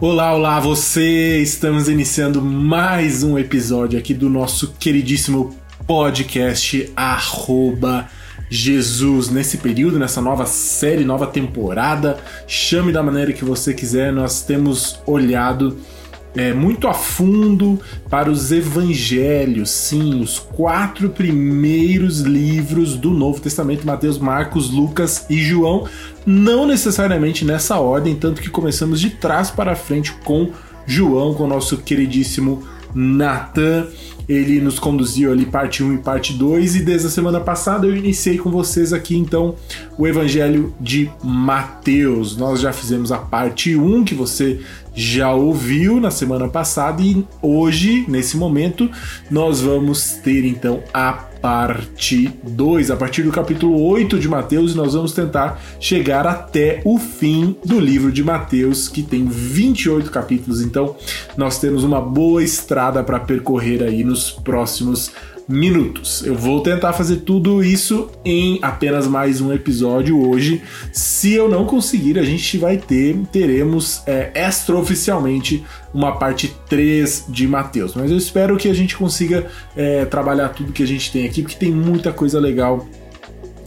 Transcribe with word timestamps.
Olá, 0.00 0.34
olá, 0.34 0.58
você! 0.58 1.38
Estamos 1.38 1.88
iniciando 1.88 2.42
mais 2.42 3.22
um 3.22 3.38
episódio 3.38 3.96
aqui 3.96 4.12
do 4.12 4.28
nosso 4.28 4.72
queridíssimo 4.72 5.54
podcast 5.86 6.92
Arroba 6.96 8.08
Jesus. 8.50 9.30
Nesse 9.30 9.58
período, 9.58 9.96
nessa 9.96 10.20
nova 10.20 10.46
série, 10.46 11.04
nova 11.04 11.28
temporada, 11.28 12.18
chame 12.48 12.90
da 12.90 13.04
maneira 13.04 13.32
que 13.32 13.44
você 13.44 13.72
quiser, 13.72 14.12
nós 14.12 14.42
temos 14.42 15.00
olhado 15.06 15.78
é, 16.34 16.52
muito 16.52 16.88
a 16.88 16.94
fundo 16.94 17.80
para 18.10 18.30
os 18.30 18.50
evangelhos, 18.50 19.70
sim, 19.70 20.20
os 20.20 20.38
quatro 20.38 21.10
primeiros 21.10 22.20
livros 22.20 22.96
do 22.96 23.10
Novo 23.10 23.40
Testamento: 23.40 23.86
Mateus, 23.86 24.18
Marcos, 24.18 24.70
Lucas 24.70 25.26
e 25.30 25.38
João. 25.38 25.86
Não 26.26 26.66
necessariamente 26.66 27.44
nessa 27.44 27.78
ordem, 27.78 28.14
tanto 28.14 28.40
que 28.40 28.50
começamos 28.50 29.00
de 29.00 29.10
trás 29.10 29.50
para 29.50 29.76
frente 29.76 30.12
com 30.24 30.50
João, 30.86 31.34
com 31.34 31.44
o 31.44 31.48
nosso 31.48 31.78
queridíssimo 31.78 32.62
Natan 32.94 33.86
ele 34.28 34.60
nos 34.60 34.78
conduziu 34.78 35.32
ali 35.32 35.46
parte 35.46 35.82
1 35.82 35.94
e 35.94 35.98
parte 35.98 36.32
2 36.32 36.76
e 36.76 36.82
desde 36.82 37.08
a 37.08 37.10
semana 37.10 37.40
passada 37.40 37.86
eu 37.86 37.96
iniciei 37.96 38.38
com 38.38 38.50
vocês 38.50 38.92
aqui 38.92 39.16
então 39.16 39.54
o 39.98 40.06
Evangelho 40.06 40.74
de 40.80 41.10
Mateus. 41.22 42.36
Nós 42.36 42.60
já 42.60 42.72
fizemos 42.72 43.12
a 43.12 43.18
parte 43.18 43.76
1 43.76 44.04
que 44.04 44.14
você 44.14 44.60
já 44.94 45.32
ouviu 45.32 46.00
na 46.00 46.10
semana 46.10 46.48
passada 46.48 47.02
e 47.02 47.24
hoje, 47.42 48.04
nesse 48.08 48.36
momento, 48.36 48.90
nós 49.30 49.60
vamos 49.60 50.12
ter 50.22 50.44
então 50.44 50.82
a 50.92 51.24
parte 51.44 52.32
2, 52.42 52.90
a 52.90 52.96
partir 52.96 53.22
do 53.22 53.30
capítulo 53.30 53.78
8 53.78 54.18
de 54.18 54.26
Mateus, 54.26 54.72
e 54.72 54.76
nós 54.78 54.94
vamos 54.94 55.12
tentar 55.12 55.60
chegar 55.78 56.26
até 56.26 56.80
o 56.86 56.98
fim 56.98 57.54
do 57.62 57.78
livro 57.78 58.10
de 58.10 58.24
Mateus, 58.24 58.88
que 58.88 59.02
tem 59.02 59.26
28 59.26 60.10
capítulos. 60.10 60.62
Então, 60.62 60.96
nós 61.36 61.60
temos 61.60 61.84
uma 61.84 62.00
boa 62.00 62.42
estrada 62.42 63.04
para 63.04 63.20
percorrer 63.20 63.82
aí 63.82 64.02
nos 64.02 64.30
próximos 64.30 65.12
minutos. 65.46 66.24
Eu 66.24 66.34
vou 66.34 66.62
tentar 66.62 66.92
fazer 66.92 67.16
tudo 67.18 67.62
isso 67.62 68.10
em 68.24 68.58
apenas 68.62 69.06
mais 69.06 69.40
um 69.40 69.52
episódio 69.52 70.28
hoje. 70.28 70.62
Se 70.92 71.32
eu 71.32 71.48
não 71.48 71.66
conseguir, 71.66 72.18
a 72.18 72.22
gente 72.22 72.56
vai 72.56 72.78
ter, 72.78 73.16
teremos 73.30 74.02
é, 74.06 74.32
extraoficialmente 74.34 75.64
uma 75.92 76.16
parte 76.16 76.54
3 76.68 77.26
de 77.28 77.46
Mateus. 77.46 77.94
Mas 77.94 78.10
eu 78.10 78.16
espero 78.16 78.56
que 78.56 78.68
a 78.68 78.74
gente 78.74 78.96
consiga 78.96 79.46
é, 79.76 80.04
trabalhar 80.04 80.48
tudo 80.48 80.72
que 80.72 80.82
a 80.82 80.86
gente 80.86 81.12
tem 81.12 81.26
aqui, 81.26 81.42
porque 81.42 81.56
tem 81.56 81.70
muita 81.70 82.12
coisa 82.12 82.40
legal 82.40 82.86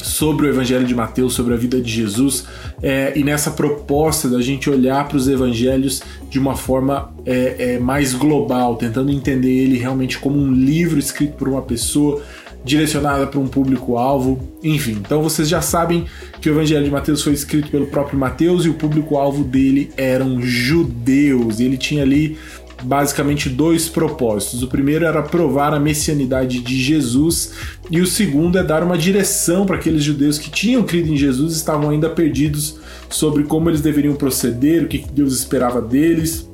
sobre 0.07 0.47
o 0.47 0.49
Evangelho 0.49 0.85
de 0.85 0.95
Mateus, 0.95 1.33
sobre 1.33 1.53
a 1.53 1.57
vida 1.57 1.79
de 1.81 1.91
Jesus, 1.91 2.45
é, 2.81 3.13
e 3.15 3.23
nessa 3.23 3.51
proposta 3.51 4.29
da 4.29 4.41
gente 4.41 4.69
olhar 4.69 5.07
para 5.07 5.17
os 5.17 5.27
Evangelhos 5.27 6.01
de 6.29 6.39
uma 6.39 6.55
forma 6.55 7.13
é, 7.25 7.73
é, 7.75 7.79
mais 7.79 8.13
global, 8.13 8.75
tentando 8.75 9.11
entender 9.11 9.51
ele 9.51 9.77
realmente 9.77 10.17
como 10.17 10.37
um 10.39 10.51
livro 10.51 10.97
escrito 10.97 11.33
por 11.33 11.47
uma 11.47 11.61
pessoa, 11.61 12.21
direcionada 12.63 13.27
para 13.27 13.39
um 13.39 13.47
público-alvo, 13.47 14.39
enfim. 14.63 14.91
Então 14.99 15.21
vocês 15.21 15.47
já 15.47 15.61
sabem 15.61 16.05
que 16.41 16.49
o 16.49 16.53
Evangelho 16.53 16.83
de 16.83 16.91
Mateus 16.91 17.23
foi 17.23 17.33
escrito 17.33 17.69
pelo 17.69 17.87
próprio 17.87 18.19
Mateus 18.19 18.65
e 18.65 18.69
o 18.69 18.73
público-alvo 18.73 19.43
dele 19.43 19.89
eram 19.95 20.41
judeus. 20.41 21.59
Ele 21.59 21.77
tinha 21.77 22.03
ali 22.03 22.37
basicamente 22.83 23.49
dois 23.49 23.89
propósitos. 23.89 24.63
O 24.63 24.67
primeiro 24.67 25.05
era 25.05 25.21
provar 25.21 25.73
a 25.73 25.79
messianidade 25.79 26.59
de 26.59 26.81
Jesus 26.81 27.51
e 27.89 28.01
o 28.01 28.07
segundo 28.07 28.57
é 28.57 28.63
dar 28.63 28.83
uma 28.83 28.97
direção 28.97 29.65
para 29.65 29.77
aqueles 29.77 30.03
judeus 30.03 30.37
que 30.37 30.49
tinham 30.49 30.83
crido 30.83 31.11
em 31.11 31.17
Jesus 31.17 31.53
e 31.53 31.57
estavam 31.57 31.89
ainda 31.89 32.09
perdidos 32.09 32.77
sobre 33.09 33.43
como 33.43 33.69
eles 33.69 33.81
deveriam 33.81 34.15
proceder, 34.15 34.83
o 34.83 34.87
que 34.87 35.05
Deus 35.11 35.33
esperava 35.33 35.81
deles. 35.81 36.46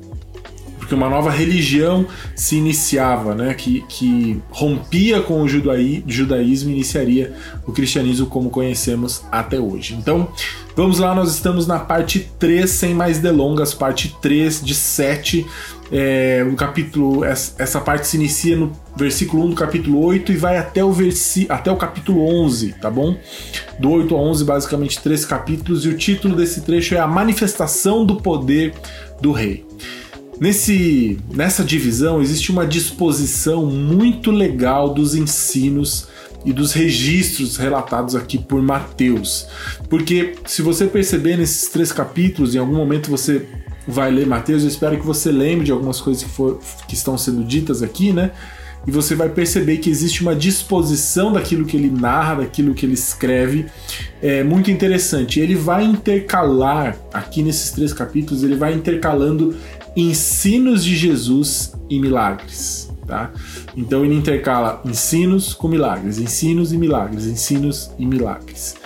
Porque 0.84 0.94
uma 0.94 1.08
nova 1.08 1.30
religião 1.30 2.06
se 2.36 2.56
iniciava, 2.56 3.34
né? 3.34 3.54
que, 3.54 3.82
que 3.88 4.38
rompia 4.50 5.22
com 5.22 5.40
o 5.40 5.48
judaísmo 5.48 6.70
e 6.70 6.72
iniciaria 6.72 7.32
o 7.66 7.72
cristianismo 7.72 8.26
como 8.26 8.50
conhecemos 8.50 9.22
até 9.32 9.58
hoje. 9.58 9.94
Então, 9.94 10.28
vamos 10.76 10.98
lá, 10.98 11.14
nós 11.14 11.32
estamos 11.32 11.66
na 11.66 11.78
parte 11.78 12.30
3, 12.38 12.68
sem 12.68 12.94
mais 12.94 13.18
delongas, 13.18 13.72
parte 13.72 14.14
3 14.20 14.62
de 14.62 14.74
7 14.74 15.46
é, 15.92 16.44
o 16.50 16.56
capítulo, 16.56 17.24
essa 17.24 17.80
parte 17.80 18.06
se 18.06 18.16
inicia 18.16 18.56
no 18.56 18.72
versículo 18.96 19.44
1 19.44 19.50
do 19.50 19.54
capítulo 19.54 20.04
8 20.04 20.32
e 20.32 20.36
vai 20.36 20.56
até 20.56 20.84
o, 20.84 20.90
versi, 20.90 21.46
até 21.48 21.70
o 21.70 21.76
capítulo 21.76 22.26
11, 22.26 22.72
tá 22.80 22.90
bom? 22.90 23.16
Do 23.78 23.90
8 23.90 24.14
a 24.14 24.18
11, 24.18 24.44
basicamente 24.44 25.00
três 25.00 25.24
capítulos, 25.24 25.84
e 25.84 25.88
o 25.88 25.96
título 25.96 26.34
desse 26.34 26.62
trecho 26.62 26.94
é 26.94 26.98
A 26.98 27.06
Manifestação 27.06 28.04
do 28.04 28.16
Poder 28.16 28.74
do 29.20 29.30
Rei. 29.32 29.66
Nesse, 30.40 31.18
nessa 31.32 31.62
divisão 31.62 32.20
existe 32.20 32.50
uma 32.50 32.66
disposição 32.66 33.66
muito 33.66 34.30
legal 34.30 34.92
dos 34.92 35.14
ensinos 35.14 36.08
e 36.44 36.52
dos 36.52 36.72
registros 36.72 37.56
relatados 37.56 38.14
aqui 38.14 38.38
por 38.38 38.60
Mateus. 38.60 39.46
Porque 39.88 40.34
se 40.46 40.60
você 40.60 40.86
perceber 40.86 41.36
nesses 41.36 41.68
três 41.68 41.90
capítulos, 41.92 42.54
em 42.54 42.58
algum 42.58 42.76
momento 42.76 43.10
você 43.10 43.46
vai 43.86 44.10
ler 44.10 44.26
Mateus, 44.26 44.62
eu 44.62 44.68
espero 44.68 44.98
que 44.98 45.06
você 45.06 45.30
lembre 45.30 45.66
de 45.66 45.72
algumas 45.72 46.00
coisas 46.00 46.22
que, 46.22 46.30
for, 46.30 46.60
que 46.88 46.94
estão 46.94 47.16
sendo 47.16 47.44
ditas 47.44 47.82
aqui, 47.82 48.12
né? 48.12 48.32
E 48.86 48.90
você 48.90 49.14
vai 49.14 49.30
perceber 49.30 49.78
que 49.78 49.88
existe 49.88 50.20
uma 50.20 50.36
disposição 50.36 51.32
daquilo 51.32 51.64
que 51.64 51.74
ele 51.74 51.90
narra, 51.90 52.36
daquilo 52.36 52.74
que 52.74 52.84
ele 52.84 52.92
escreve, 52.92 53.66
é 54.20 54.44
muito 54.44 54.70
interessante. 54.70 55.40
Ele 55.40 55.54
vai 55.54 55.84
intercalar, 55.84 56.96
aqui 57.12 57.42
nesses 57.42 57.70
três 57.70 57.94
capítulos, 57.94 58.42
ele 58.42 58.56
vai 58.56 58.74
intercalando 58.74 59.56
ensinos 59.96 60.84
de 60.84 60.96
Jesus 60.96 61.72
e 61.88 61.98
milagres. 61.98 62.90
Tá? 63.06 63.30
Então 63.76 64.02
ele 64.02 64.14
intercala 64.14 64.80
ensinos 64.82 65.52
com 65.52 65.68
milagres, 65.68 66.18
ensinos 66.18 66.72
e 66.72 66.78
milagres, 66.78 67.26
ensinos 67.26 67.90
e 67.98 68.06
milagres. 68.06 68.76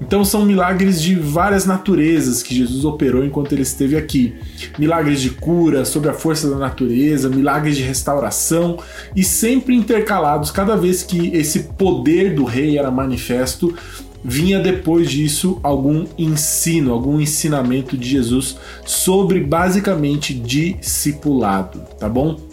Então 0.00 0.24
são 0.24 0.44
milagres 0.44 1.00
de 1.00 1.14
várias 1.14 1.64
naturezas 1.64 2.42
que 2.42 2.54
Jesus 2.54 2.84
operou 2.84 3.24
enquanto 3.24 3.52
ele 3.52 3.62
esteve 3.62 3.96
aqui. 3.96 4.34
Milagres 4.78 5.20
de 5.20 5.30
cura, 5.30 5.84
sobre 5.84 6.08
a 6.08 6.14
força 6.14 6.50
da 6.50 6.56
natureza, 6.56 7.28
milagres 7.28 7.76
de 7.76 7.82
restauração 7.82 8.78
e 9.14 9.22
sempre 9.22 9.76
intercalados 9.76 10.50
cada 10.50 10.76
vez 10.76 11.02
que 11.04 11.28
esse 11.28 11.60
poder 11.78 12.34
do 12.34 12.44
rei 12.44 12.78
era 12.78 12.90
manifesto, 12.90 13.74
vinha 14.24 14.58
depois 14.58 15.10
disso 15.10 15.58
algum 15.62 16.06
ensino, 16.16 16.92
algum 16.92 17.20
ensinamento 17.20 17.96
de 17.96 18.08
Jesus 18.08 18.56
sobre 18.84 19.40
basicamente 19.40 20.34
discipulado, 20.34 21.80
tá 21.98 22.08
bom? 22.08 22.48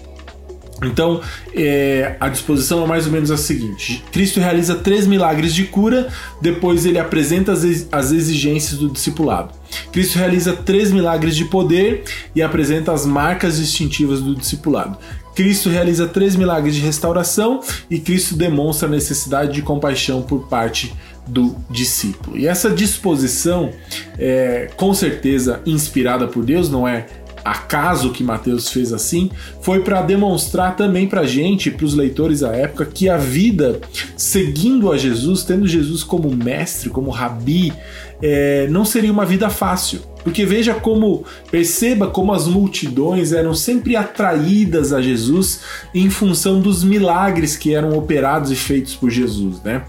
Então, 0.84 1.22
é, 1.54 2.18
a 2.20 2.28
disposição 2.28 2.84
é 2.84 2.88
mais 2.88 3.06
ou 3.06 3.12
menos 3.12 3.32
a 3.32 3.38
seguinte: 3.38 4.04
Cristo 4.12 4.40
realiza 4.40 4.76
três 4.76 5.08
milagres 5.08 5.54
de 5.54 5.64
cura, 5.64 6.10
depois 6.42 6.86
ele 6.86 7.00
apresenta 7.00 7.54
as, 7.54 7.88
as 7.92 8.12
exigências 8.12 8.78
do 8.78 8.90
discipulado. 8.90 9.54
Cristo 9.92 10.18
realiza 10.18 10.54
três 10.54 10.92
milagres 10.92 11.36
de 11.36 11.46
poder 11.46 12.04
e 12.36 12.42
apresenta 12.42 12.92
as 12.92 13.06
marcas 13.06 13.58
distintivas 13.58 14.22
do 14.22 14.36
discipulado. 14.36 14.98
Cristo 15.34 15.70
realiza 15.70 16.08
três 16.08 16.36
milagres 16.36 16.76
de 16.76 16.82
restauração 16.82 17.60
e 17.90 18.00
Cristo 18.00 18.36
demonstra 18.36 18.88
a 18.88 18.92
necessidade 18.92 19.54
de 19.54 19.62
compaixão 19.62 20.22
por 20.22 20.48
parte 20.48 20.94
do 21.28 21.56
discípulo. 21.70 22.38
E 22.38 22.48
essa 22.48 22.70
disposição 22.70 23.72
é 24.18 24.70
com 24.76 24.94
certeza 24.94 25.62
inspirada 25.66 26.28
por 26.28 26.44
Deus, 26.44 26.70
não 26.70 26.88
é 26.88 27.06
acaso 27.46 28.10
que 28.10 28.24
Mateus 28.24 28.70
fez 28.72 28.92
assim, 28.92 29.30
foi 29.62 29.82
para 29.82 30.02
demonstrar 30.02 30.76
também 30.76 31.08
para 31.08 31.22
a 31.22 31.28
gente, 31.28 31.70
para 31.70 31.86
os 31.86 31.94
leitores 31.94 32.40
da 32.40 32.52
época, 32.52 32.86
que 32.86 33.08
a 33.08 33.18
vida 33.18 33.80
seguindo 34.18 34.92
a 34.92 34.98
Jesus, 34.98 35.44
tendo 35.44 35.68
Jesus 35.68 36.04
como 36.04 36.36
mestre, 36.36 36.90
como 36.90 37.12
rabi, 37.12 37.72
é, 38.20 38.68
não 38.72 38.84
seria 38.84 39.12
uma 39.12 39.26
vida 39.26 39.48
fácil. 39.52 40.02
Porque 40.24 40.44
veja 40.44 40.74
como, 40.74 41.24
perceba 41.52 42.08
como 42.08 42.34
as 42.34 42.48
multidões 42.48 43.32
eram 43.32 43.54
sempre 43.54 43.96
atraídas 43.96 44.92
a 44.92 45.00
Jesus 45.00 45.60
em 45.94 46.10
função 46.10 46.60
dos 46.60 46.84
milagres 46.84 47.56
que 47.56 47.76
eram 47.76 47.96
operados 47.96 48.50
e 48.50 48.56
feitos 48.56 48.96
por 48.96 49.12
Jesus, 49.12 49.62
né? 49.62 49.84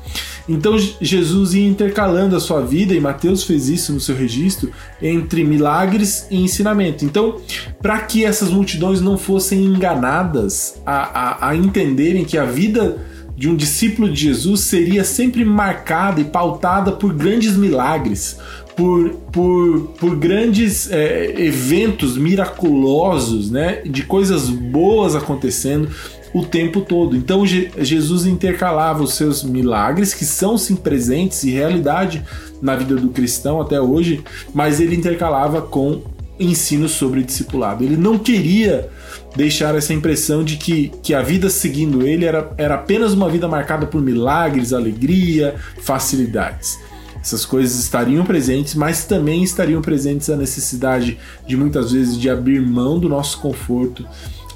Então 0.49 0.79
Jesus 1.01 1.55
ia 1.55 1.67
intercalando 1.67 2.37
a 2.37 2.41
sua 2.41 2.61
vida, 2.61 2.95
e 2.95 3.01
Mateus 3.01 3.45
fez 3.45 3.69
isso 3.69 3.93
no 3.93 4.01
seu 4.01 4.15
registro, 4.15 4.71
entre 5.03 5.45
milagres 5.45 6.27
e 6.31 6.37
ensinamento. 6.37 7.05
Então, 7.05 7.41
para 7.83 7.99
que 8.01 8.25
essas 8.25 8.51
multidões 8.51 9.01
não 9.01 9.19
fossem 9.19 9.65
enganadas 9.65 10.81
a, 10.87 11.47
a, 11.47 11.49
a 11.51 11.57
entenderem 11.57 12.25
que 12.25 12.39
a 12.39 12.45
vida 12.45 12.99
de 13.37 13.49
um 13.49 13.57
discípulo 13.57 14.11
de 14.11 14.19
Jesus 14.19 14.61
seria 14.61 15.05
sempre 15.05 15.45
marcada 15.45 16.21
e 16.21 16.25
pautada 16.25 16.91
por 16.91 17.13
grandes 17.13 17.55
milagres, 17.55 18.39
por, 18.75 19.11
por, 19.33 19.95
por 19.99 20.17
grandes 20.17 20.91
é, 20.91 21.35
eventos 21.39 22.17
miraculosos, 22.17 23.51
né, 23.51 23.83
de 23.85 24.03
coisas 24.05 24.49
boas 24.49 25.15
acontecendo 25.15 25.89
o 26.37 26.45
tempo 26.45 26.83
todo. 26.83 27.17
Então 27.17 27.47
Jesus 27.47 28.27
intercalava 28.27 29.03
os 29.03 29.15
seus 29.15 29.43
milagres, 29.43 30.13
que 30.13 30.27
são 30.27 30.59
sim 30.59 30.77
presentes 30.77 31.43
e 31.45 31.51
realidade 31.51 32.23
na 32.61 32.77
vida 32.77 32.95
do 32.95 33.09
cristão 33.09 33.59
até 33.59 33.81
hoje, 33.81 34.23
mas 34.53 34.79
ele 34.79 34.95
intercalava 34.95 35.63
com 35.63 36.03
ensino 36.39 36.91
sobre 36.91 37.23
discipulado. 37.23 37.83
Ele 37.83 37.97
não 37.97 38.19
queria 38.19 38.91
deixar 39.35 39.75
essa 39.75 39.95
impressão 39.95 40.45
de 40.45 40.59
que, 40.59 40.93
que 41.03 41.15
a 41.15 41.23
vida 41.23 41.49
seguindo 41.49 42.07
ele 42.07 42.27
era, 42.27 42.53
era 42.59 42.75
apenas 42.75 43.15
uma 43.15 43.31
vida 43.31 43.49
marcada 43.49 43.87
por 43.87 44.03
milagres, 44.03 44.75
alegria, 44.75 45.55
facilidades. 45.81 46.79
Essas 47.27 47.45
coisas 47.45 47.77
estariam 47.81 48.25
presentes, 48.25 48.77
mas 48.77 49.03
também 49.03 49.43
estariam 49.43 49.83
presentes 49.83 50.31
a 50.31 50.37
necessidade 50.37 51.19
de 51.45 51.57
muitas 51.57 51.91
vezes 51.91 52.17
de 52.17 52.31
abrir 52.31 52.63
mão 52.63 53.01
do 53.01 53.09
nosso 53.09 53.41
conforto, 53.41 54.07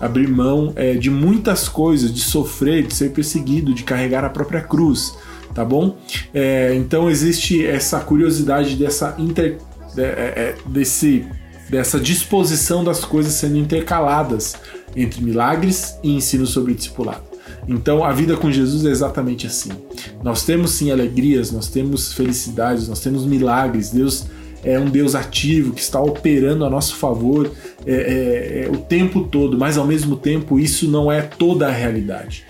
abrir 0.01 0.29
mão 0.29 0.73
é, 0.77 0.95
de 0.95 1.11
muitas 1.11 1.69
coisas, 1.69 2.15
de 2.15 2.21
sofrer, 2.21 2.87
de 2.87 2.95
ser 2.95 3.11
perseguido, 3.11 3.75
de 3.75 3.83
carregar 3.83 4.25
a 4.25 4.31
própria 4.31 4.61
cruz, 4.61 5.13
tá 5.53 5.65
bom? 5.65 5.97
É, 6.33 6.73
então 6.77 7.11
existe 7.11 7.67
essa 7.67 7.99
curiosidade 7.99 8.77
dessa 8.77 9.17
inter, 9.19 9.59
é, 9.97 10.03
é, 10.03 10.57
desse, 10.65 11.27
dessa 11.69 11.99
disposição 11.99 12.85
das 12.85 13.05
coisas 13.05 13.33
sendo 13.33 13.59
intercaladas 13.59 14.55
entre 14.95 15.21
milagres 15.25 15.97
e 16.05 16.15
ensino 16.15 16.47
sobre 16.47 16.75
discipulado. 16.75 17.25
Então 17.67 18.05
a 18.05 18.13
vida 18.13 18.37
com 18.37 18.49
Jesus 18.49 18.85
é 18.85 18.91
exatamente 18.91 19.45
assim. 19.45 19.71
Nós 20.23 20.45
temos 20.45 20.73
sim 20.73 20.91
alegrias, 20.91 21.51
nós 21.51 21.69
temos 21.69 22.13
felicidades, 22.13 22.89
nós 22.89 23.01
temos 23.01 23.25
milagres. 23.25 23.91
Deus 23.91 24.27
é 24.63 24.79
um 24.79 24.87
Deus 24.87 25.15
ativo 25.15 25.73
que 25.73 25.81
está 25.81 26.01
operando 26.01 26.65
a 26.65 26.71
nosso 26.71 26.97
favor 26.97 27.51
é, 27.87 27.93
é, 27.93 28.65
é, 28.65 28.71
o 28.71 28.77
tempo 28.79 29.25
todo, 29.25 29.59
mas 29.59 29.79
ao 29.79 29.87
mesmo 29.87 30.17
tempo 30.17 30.59
isso 30.59 30.89
não 30.89 31.11
é 31.11 31.23
toda 31.23 31.67
a 31.67 31.71
realidade. 31.71 32.45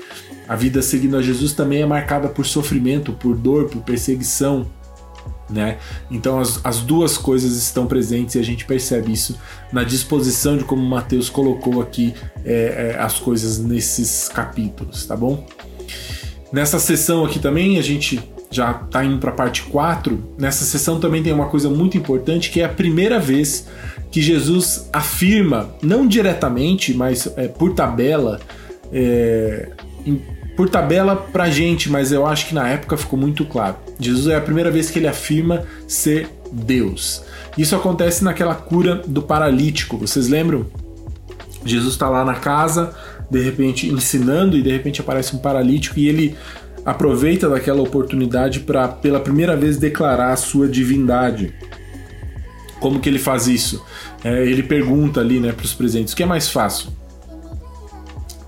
A 0.49 0.56
vida 0.56 0.82
seguindo 0.82 1.17
a 1.17 1.23
Jesus 1.23 1.52
também 1.52 1.82
é 1.82 1.87
marcada 1.87 2.29
por 2.29 2.44
sofrimento, 2.44 3.12
por 3.12 3.37
dor, 3.37 3.69
por 3.69 3.82
perseguição. 3.82 4.67
Né? 5.49 5.79
Então 6.11 6.38
as, 6.38 6.61
as 6.64 6.79
duas 6.79 7.19
coisas 7.19 7.56
estão 7.56 7.87
presentes 7.87 8.37
e 8.37 8.38
a 8.38 8.43
gente 8.43 8.64
percebe 8.64 9.12
isso 9.12 9.37
na 9.73 9.82
disposição 9.82 10.56
de 10.56 10.64
como 10.64 10.82
Mateus 10.82 11.29
colocou 11.29 11.81
aqui 11.81 12.14
é, 12.44 12.94
é, 12.94 13.00
as 13.00 13.19
coisas 13.19 13.58
nesses 13.58 14.29
capítulos, 14.29 15.06
tá 15.06 15.17
bom? 15.17 15.44
Nessa 16.52 16.79
sessão 16.79 17.25
aqui 17.25 17.38
também 17.38 17.79
a 17.79 17.82
gente 17.82 18.20
já 18.50 18.73
está 18.73 19.05
indo 19.05 19.19
para 19.19 19.31
a 19.31 19.35
parte 19.35 19.62
4, 19.62 20.35
nessa 20.37 20.64
sessão 20.64 20.99
também 20.99 21.23
tem 21.23 21.32
uma 21.32 21.47
coisa 21.47 21.70
muito 21.70 21.97
importante 21.97 22.50
que 22.50 22.61
é 22.61 22.64
a 22.64 22.69
primeira 22.69 23.20
vez 23.20 23.69
que 24.11 24.20
Jesus 24.20 24.88
afirma, 24.93 25.70
não 25.81 26.06
diretamente, 26.06 26.93
mas 26.93 27.32
é, 27.37 27.47
por 27.47 27.75
tabela, 27.75 28.41
é, 28.93 29.69
em, 30.05 30.20
por 30.56 30.69
tabela 30.69 31.14
para 31.14 31.49
gente, 31.49 31.88
mas 31.88 32.11
eu 32.11 32.26
acho 32.26 32.49
que 32.49 32.55
na 32.55 32.69
época 32.69 32.96
ficou 32.96 33.17
muito 33.17 33.44
claro. 33.44 33.76
Jesus 34.00 34.26
é 34.26 34.35
a 34.37 34.41
primeira 34.41 34.70
vez 34.70 34.91
que 34.91 34.99
ele 34.99 35.06
afirma 35.06 35.62
ser 35.87 36.29
Deus. 36.50 37.23
Isso 37.56 37.76
acontece 37.76 38.25
naquela 38.25 38.56
cura 38.56 38.96
do 39.06 39.23
paralítico, 39.23 39.96
vocês 39.96 40.29
lembram? 40.29 40.67
Jesus 41.64 41.93
está 41.93 42.08
lá 42.08 42.25
na 42.25 42.35
casa, 42.35 42.94
de 43.31 43.41
repente 43.41 43.88
ensinando, 43.88 44.56
e 44.56 44.62
de 44.62 44.71
repente 44.71 45.00
aparece 45.00 45.37
um 45.37 45.38
paralítico 45.38 45.99
e 45.99 46.09
ele 46.09 46.37
aproveita 46.85 47.49
daquela 47.49 47.82
oportunidade 47.82 48.61
para 48.61 48.88
pela 48.88 49.21
primeira 49.21 49.56
vez 49.56 49.77
declarar 49.77 50.32
a 50.32 50.37
sua 50.37 50.69
divindade. 50.69 51.55
Como 52.81 52.99
que 52.99 53.09
ele 53.09 53.19
faz 53.19 53.47
isso? 53.47 53.85
É, 54.25 54.44
ele 54.44 54.62
pergunta 54.62 55.21
ali 55.21 55.38
né, 55.38 55.53
para 55.53 55.65
os 55.65 55.75
presentes: 55.75 56.12
o 56.12 56.17
que 56.17 56.23
é 56.23 56.27
mais 56.27 56.49
fácil? 56.49 56.91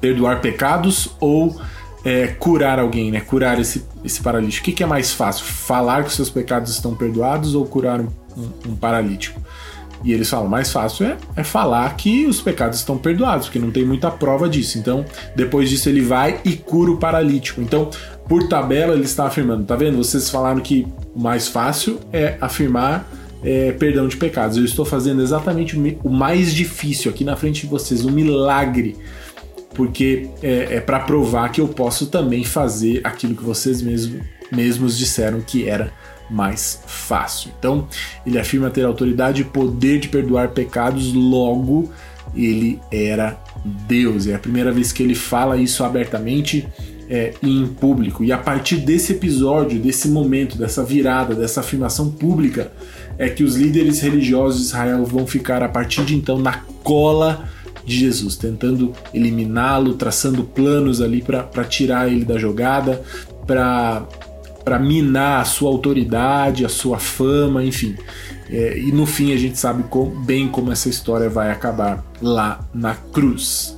Perdoar 0.00 0.40
pecados 0.40 1.10
ou 1.20 1.60
é, 2.04 2.28
curar 2.28 2.78
alguém, 2.78 3.10
né? 3.10 3.20
Curar 3.20 3.60
esse, 3.60 3.84
esse 4.04 4.20
paralítico. 4.20 4.62
O 4.62 4.64
que, 4.64 4.72
que, 4.72 4.82
é 4.82 4.86
mais 4.86 5.12
fácil? 5.12 5.44
Falar 5.44 6.04
que 6.04 6.12
seus 6.12 6.30
pecados 6.30 6.72
estão 6.72 6.94
perdoados 6.94 7.54
ou 7.54 7.64
curar 7.64 8.00
um, 8.00 8.08
um, 8.36 8.70
um 8.70 8.76
paralítico? 8.76 9.40
E 10.04 10.12
eles 10.12 10.28
falam, 10.28 10.48
mais 10.48 10.72
fácil 10.72 11.06
é, 11.06 11.16
é 11.36 11.44
falar 11.44 11.96
que 11.96 12.26
os 12.26 12.40
pecados 12.40 12.78
estão 12.78 12.98
perdoados, 12.98 13.46
porque 13.46 13.58
não 13.58 13.70
tem 13.70 13.84
muita 13.84 14.10
prova 14.10 14.48
disso. 14.48 14.78
Então, 14.78 15.04
depois 15.36 15.70
disso, 15.70 15.88
ele 15.88 16.00
vai 16.00 16.40
e 16.44 16.56
cura 16.56 16.90
o 16.90 16.96
paralítico. 16.96 17.60
Então, 17.60 17.90
por 18.28 18.48
tabela, 18.48 18.94
ele 18.94 19.04
está 19.04 19.26
afirmando, 19.26 19.64
tá 19.64 19.76
vendo? 19.76 19.96
Vocês 19.96 20.28
falaram 20.28 20.60
que 20.60 20.86
o 21.14 21.20
mais 21.20 21.48
fácil 21.48 22.00
é 22.12 22.36
afirmar 22.40 23.08
é, 23.44 23.72
perdão 23.72 24.08
de 24.08 24.16
pecados. 24.16 24.56
Eu 24.56 24.64
estou 24.64 24.84
fazendo 24.84 25.22
exatamente 25.22 25.76
o 26.02 26.10
mais 26.10 26.54
difícil 26.54 27.10
aqui 27.10 27.24
na 27.24 27.36
frente 27.36 27.62
de 27.62 27.66
vocês, 27.66 28.04
um 28.04 28.10
milagre. 28.10 28.96
Porque 29.74 30.28
é, 30.42 30.76
é 30.76 30.80
para 30.80 31.00
provar 31.00 31.50
que 31.50 31.60
eu 31.60 31.68
posso 31.68 32.06
também 32.06 32.44
fazer 32.44 33.00
aquilo 33.04 33.34
que 33.34 33.42
vocês 33.42 33.80
mesmo, 33.80 34.20
mesmos 34.50 34.98
disseram 34.98 35.40
que 35.40 35.68
era 35.68 35.90
mais 36.32 36.82
fácil. 36.86 37.50
Então, 37.58 37.86
ele 38.26 38.38
afirma 38.38 38.70
ter 38.70 38.84
autoridade 38.84 39.42
e 39.42 39.44
poder 39.44 40.00
de 40.00 40.08
perdoar 40.08 40.48
pecados, 40.48 41.12
logo 41.12 41.90
ele 42.34 42.80
era 42.90 43.38
Deus. 43.86 44.26
É 44.26 44.34
a 44.34 44.38
primeira 44.38 44.72
vez 44.72 44.92
que 44.92 45.02
ele 45.02 45.14
fala 45.14 45.56
isso 45.56 45.84
abertamente 45.84 46.66
é, 47.08 47.34
em 47.42 47.66
público. 47.66 48.24
E 48.24 48.32
a 48.32 48.38
partir 48.38 48.76
desse 48.76 49.12
episódio, 49.12 49.78
desse 49.78 50.08
momento, 50.08 50.56
dessa 50.56 50.82
virada, 50.82 51.34
dessa 51.34 51.60
afirmação 51.60 52.10
pública, 52.10 52.72
é 53.18 53.28
que 53.28 53.44
os 53.44 53.56
líderes 53.56 54.00
religiosos 54.00 54.60
de 54.60 54.66
Israel 54.68 55.04
vão 55.04 55.26
ficar 55.26 55.62
a 55.62 55.68
partir 55.68 56.04
de 56.04 56.14
então 56.14 56.38
na 56.38 56.60
cola 56.82 57.48
de 57.84 57.98
Jesus, 57.98 58.36
tentando 58.36 58.92
eliminá-lo, 59.12 59.94
traçando 59.94 60.44
planos 60.44 61.00
ali 61.00 61.20
para 61.20 61.64
tirar 61.64 62.10
ele 62.10 62.24
da 62.24 62.38
jogada, 62.38 63.02
para 63.46 64.06
para 64.64 64.78
minar 64.78 65.40
a 65.40 65.44
sua 65.44 65.70
autoridade, 65.70 66.64
a 66.64 66.68
sua 66.68 66.98
fama, 66.98 67.64
enfim. 67.64 67.96
É, 68.50 68.78
e 68.78 68.92
no 68.92 69.06
fim 69.06 69.32
a 69.32 69.36
gente 69.36 69.58
sabe 69.58 69.82
com, 69.84 70.06
bem 70.06 70.48
como 70.48 70.70
essa 70.70 70.88
história 70.88 71.28
vai 71.28 71.50
acabar 71.50 72.04
lá 72.20 72.66
na 72.74 72.94
cruz. 72.94 73.76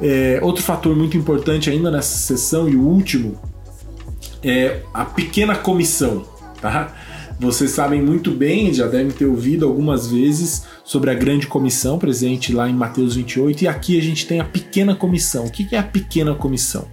É, 0.00 0.38
outro 0.42 0.62
fator 0.62 0.96
muito 0.96 1.16
importante 1.16 1.68
ainda 1.68 1.90
nessa 1.90 2.16
sessão 2.16 2.68
e 2.68 2.76
o 2.76 2.82
último 2.82 3.38
é 4.42 4.80
a 4.94 5.04
pequena 5.04 5.54
comissão, 5.54 6.24
tá? 6.60 6.94
Vocês 7.38 7.70
sabem 7.70 8.02
muito 8.02 8.30
bem, 8.30 8.72
já 8.72 8.86
devem 8.86 9.10
ter 9.10 9.24
ouvido 9.24 9.66
algumas 9.66 10.06
vezes 10.10 10.64
sobre 10.84 11.10
a 11.10 11.14
grande 11.14 11.46
comissão 11.46 11.98
presente 11.98 12.52
lá 12.52 12.68
em 12.68 12.74
Mateus 12.74 13.14
28 13.14 13.64
e 13.64 13.68
aqui 13.68 13.98
a 13.98 14.02
gente 14.02 14.26
tem 14.26 14.40
a 14.40 14.44
pequena 14.44 14.94
comissão. 14.94 15.46
O 15.46 15.50
que 15.50 15.74
é 15.74 15.78
a 15.78 15.82
pequena 15.82 16.34
comissão? 16.34 16.86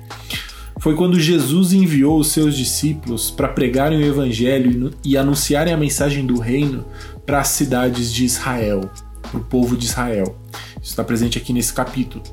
Foi 0.79 0.95
quando 0.95 1.19
Jesus 1.19 1.73
enviou 1.73 2.19
os 2.19 2.27
seus 2.27 2.55
discípulos 2.55 3.31
para 3.31 3.47
pregarem 3.47 3.99
o 3.99 4.05
evangelho 4.05 4.93
e 5.03 5.17
anunciarem 5.17 5.73
a 5.73 5.77
mensagem 5.77 6.25
do 6.25 6.39
reino 6.39 6.85
para 7.25 7.39
as 7.39 7.49
cidades 7.49 8.13
de 8.13 8.23
Israel, 8.25 8.89
para 9.21 9.39
o 9.39 9.43
povo 9.43 9.75
de 9.75 9.85
Israel. 9.85 10.37
Isso 10.81 10.91
está 10.91 11.03
presente 11.03 11.37
aqui 11.37 11.51
nesse 11.51 11.73
capítulo. 11.73 12.23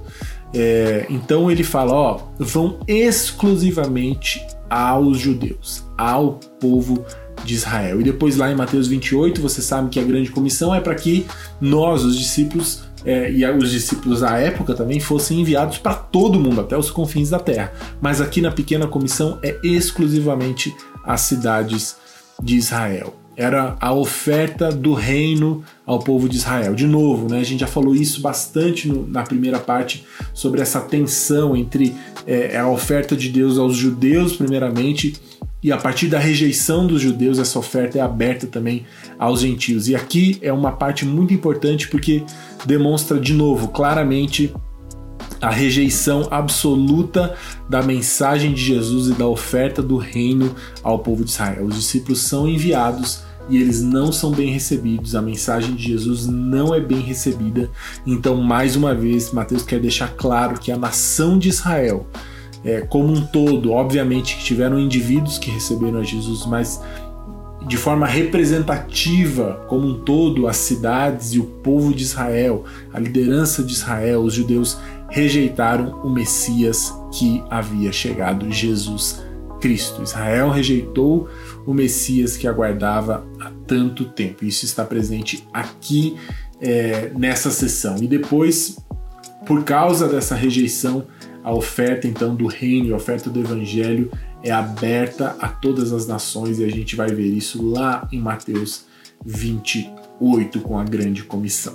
É, 0.55 1.07
então 1.11 1.51
ele 1.51 1.65
fala: 1.65 1.93
ó, 1.93 2.21
vão 2.39 2.79
exclusivamente 2.87 4.41
aos 4.71 5.19
judeus, 5.19 5.85
ao 5.99 6.35
povo 6.61 7.05
de 7.45 7.55
Israel. 7.55 8.01
E 8.01 8.05
depois 8.05 8.37
lá 8.37 8.51
em 8.51 8.55
Mateus 8.55 8.87
28, 8.87 9.41
você 9.41 9.61
sabe 9.61 9.91
que 9.91 9.99
a 9.99 10.05
grande 10.05 10.31
comissão 10.31 10.75
é 10.75 10.81
para 10.81 10.95
que 10.95 11.27
nós, 11.61 12.05
os 12.05 12.17
discípulos, 12.17 12.84
é, 13.05 13.31
e 13.31 13.45
os 13.47 13.71
discípulos 13.71 14.21
da 14.21 14.39
época 14.39 14.75
também 14.75 14.99
fossem 14.99 15.41
enviados 15.41 15.79
para 15.79 15.95
todo 15.95 16.41
mundo, 16.41 16.61
até 16.61 16.77
os 16.77 16.91
confins 16.91 17.31
da 17.31 17.39
terra. 17.39 17.73
Mas 18.01 18.21
aqui 18.21 18.41
na 18.41 18.51
pequena 18.51 18.87
comissão 18.87 19.39
é 19.43 19.59
exclusivamente 19.63 20.75
as 21.05 21.21
cidades 21.23 21.97
de 22.43 22.57
Israel. 22.57 23.15
Era 23.37 23.77
a 23.81 23.93
oferta 23.93 24.71
do 24.71 24.95
reino 24.95 25.65
ao 25.85 25.99
povo 25.99 26.29
de 26.29 26.37
Israel. 26.37 26.75
De 26.75 26.87
novo, 26.87 27.29
né, 27.29 27.41
a 27.41 27.45
gente 27.45 27.61
já 27.61 27.67
falou 27.67 27.95
isso 27.95 28.21
bastante 28.21 28.87
no, 28.87 29.09
na 29.09 29.25
primeira 29.25 29.59
parte 29.59 30.07
sobre 30.33 30.61
essa 30.61 30.81
tensão 30.81 31.57
entre 31.57 31.95
é, 32.27 32.57
a 32.57 32.69
oferta 32.69 33.17
de 33.17 33.29
Deus 33.29 33.59
aos 33.59 33.77
judeus, 33.77 34.37
primeiramente, 34.37 35.15
e 35.65 35.73
a 35.73 35.79
partir 35.79 36.09
da 36.09 36.19
rejeição 36.19 36.87
dos 36.87 37.01
judeus, 37.01 37.39
essa 37.39 37.59
oferta 37.59 37.99
é 37.99 38.03
aberta 38.03 38.47
também 38.47 38.85
aos 39.19 39.41
gentios. 39.41 39.89
E 39.89 39.97
aqui 39.97 40.39
é 40.43 40.53
uma 40.53 40.73
parte 40.73 41.07
muito 41.07 41.33
importante 41.33 41.89
porque 41.89 42.23
demonstra 42.67 43.19
de 43.19 43.33
novo 43.33 43.69
claramente 43.69 44.55
a 45.41 45.49
rejeição 45.49 46.29
absoluta 46.31 47.35
da 47.67 47.83
mensagem 47.83 48.53
de 48.53 48.63
Jesus 48.63 49.09
e 49.09 49.15
da 49.15 49.27
oferta 49.27 49.83
do 49.83 49.97
reino 49.97 50.55
ao 50.83 50.99
povo 50.99 51.25
de 51.25 51.31
Israel. 51.31 51.65
Os 51.65 51.77
discípulos 51.77 52.21
são 52.21 52.47
enviados 52.47 53.23
e 53.49 53.57
eles 53.57 53.83
não 53.83 54.13
são 54.13 54.33
bem 54.33 54.51
recebidos, 54.51 55.15
a 55.15 55.23
mensagem 55.23 55.75
de 55.75 55.83
Jesus 55.83 56.27
não 56.27 56.75
é 56.75 56.81
bem 56.81 57.01
recebida. 57.01 57.71
Então, 58.07 58.37
mais 58.37 58.77
uma 58.77 58.95
vez, 58.95 59.33
Mateus 59.33 59.63
quer 59.63 59.81
deixar 59.81 60.13
claro 60.15 60.61
que 60.61 60.71
a 60.71 60.77
nação 60.77 61.39
de 61.39 61.49
Israel 61.49 62.07
é, 62.65 62.81
como 62.81 63.13
um 63.13 63.27
todo, 63.27 63.73
obviamente 63.73 64.37
que 64.37 64.45
tiveram 64.45 64.79
indivíduos 64.79 65.39
que 65.39 65.51
receberam 65.51 65.99
a 65.99 66.03
Jesus, 66.03 66.47
mas 66.47 66.81
de 67.67 67.77
forma 67.77 68.07
representativa, 68.07 69.65
como 69.69 69.87
um 69.87 70.01
todo, 70.01 70.47
as 70.47 70.57
cidades 70.57 71.33
e 71.33 71.39
o 71.39 71.45
povo 71.45 71.95
de 71.95 72.03
Israel, 72.03 72.65
a 72.93 72.99
liderança 72.99 73.63
de 73.63 73.73
Israel, 73.73 74.23
os 74.23 74.35
judeus 74.35 74.79
rejeitaram 75.09 76.01
o 76.03 76.11
Messias 76.11 76.93
que 77.13 77.43
havia 77.49 77.93
chegado, 77.93 78.51
Jesus 78.51 79.23
Cristo. 79.61 80.03
Israel 80.03 80.51
rejeitou 80.51 81.29
o 81.67 81.73
Messias 81.73 82.37
que 82.37 82.47
aguardava 82.47 83.27
há 83.41 83.51
tanto 83.67 84.05
tempo. 84.05 84.45
Isso 84.45 84.65
está 84.65 84.85
presente 84.85 85.47
aqui 85.53 86.17
é, 86.61 87.11
nessa 87.17 87.51
sessão. 87.51 87.97
E 87.97 88.07
depois, 88.07 88.77
por 89.47 89.65
causa 89.65 90.07
dessa 90.07 90.35
rejeição, 90.35 91.07
a 91.45 91.53
oferta 91.53 92.09
então 92.09 92.35
do 92.35 92.47
reino, 92.47 92.95
a 92.95 92.97
oferta 92.97 93.29
do 93.29 93.39
evangelho 93.39 94.11
é 94.43 94.51
aberta 94.51 95.37
a 95.39 95.47
todas 95.47 95.93
as 95.93 96.07
nações 96.07 96.59
e 96.59 96.65
a 96.65 96.71
gente 96.71 96.97
vai 96.97 97.09
ver 97.09 97.29
isso 97.29 97.71
lá 97.71 98.09
em 98.11 98.19
Mateus 98.19 98.87
28 99.25 100.61
com 100.61 100.79
a 100.79 100.85
grande 100.85 101.23
comissão. 101.23 101.75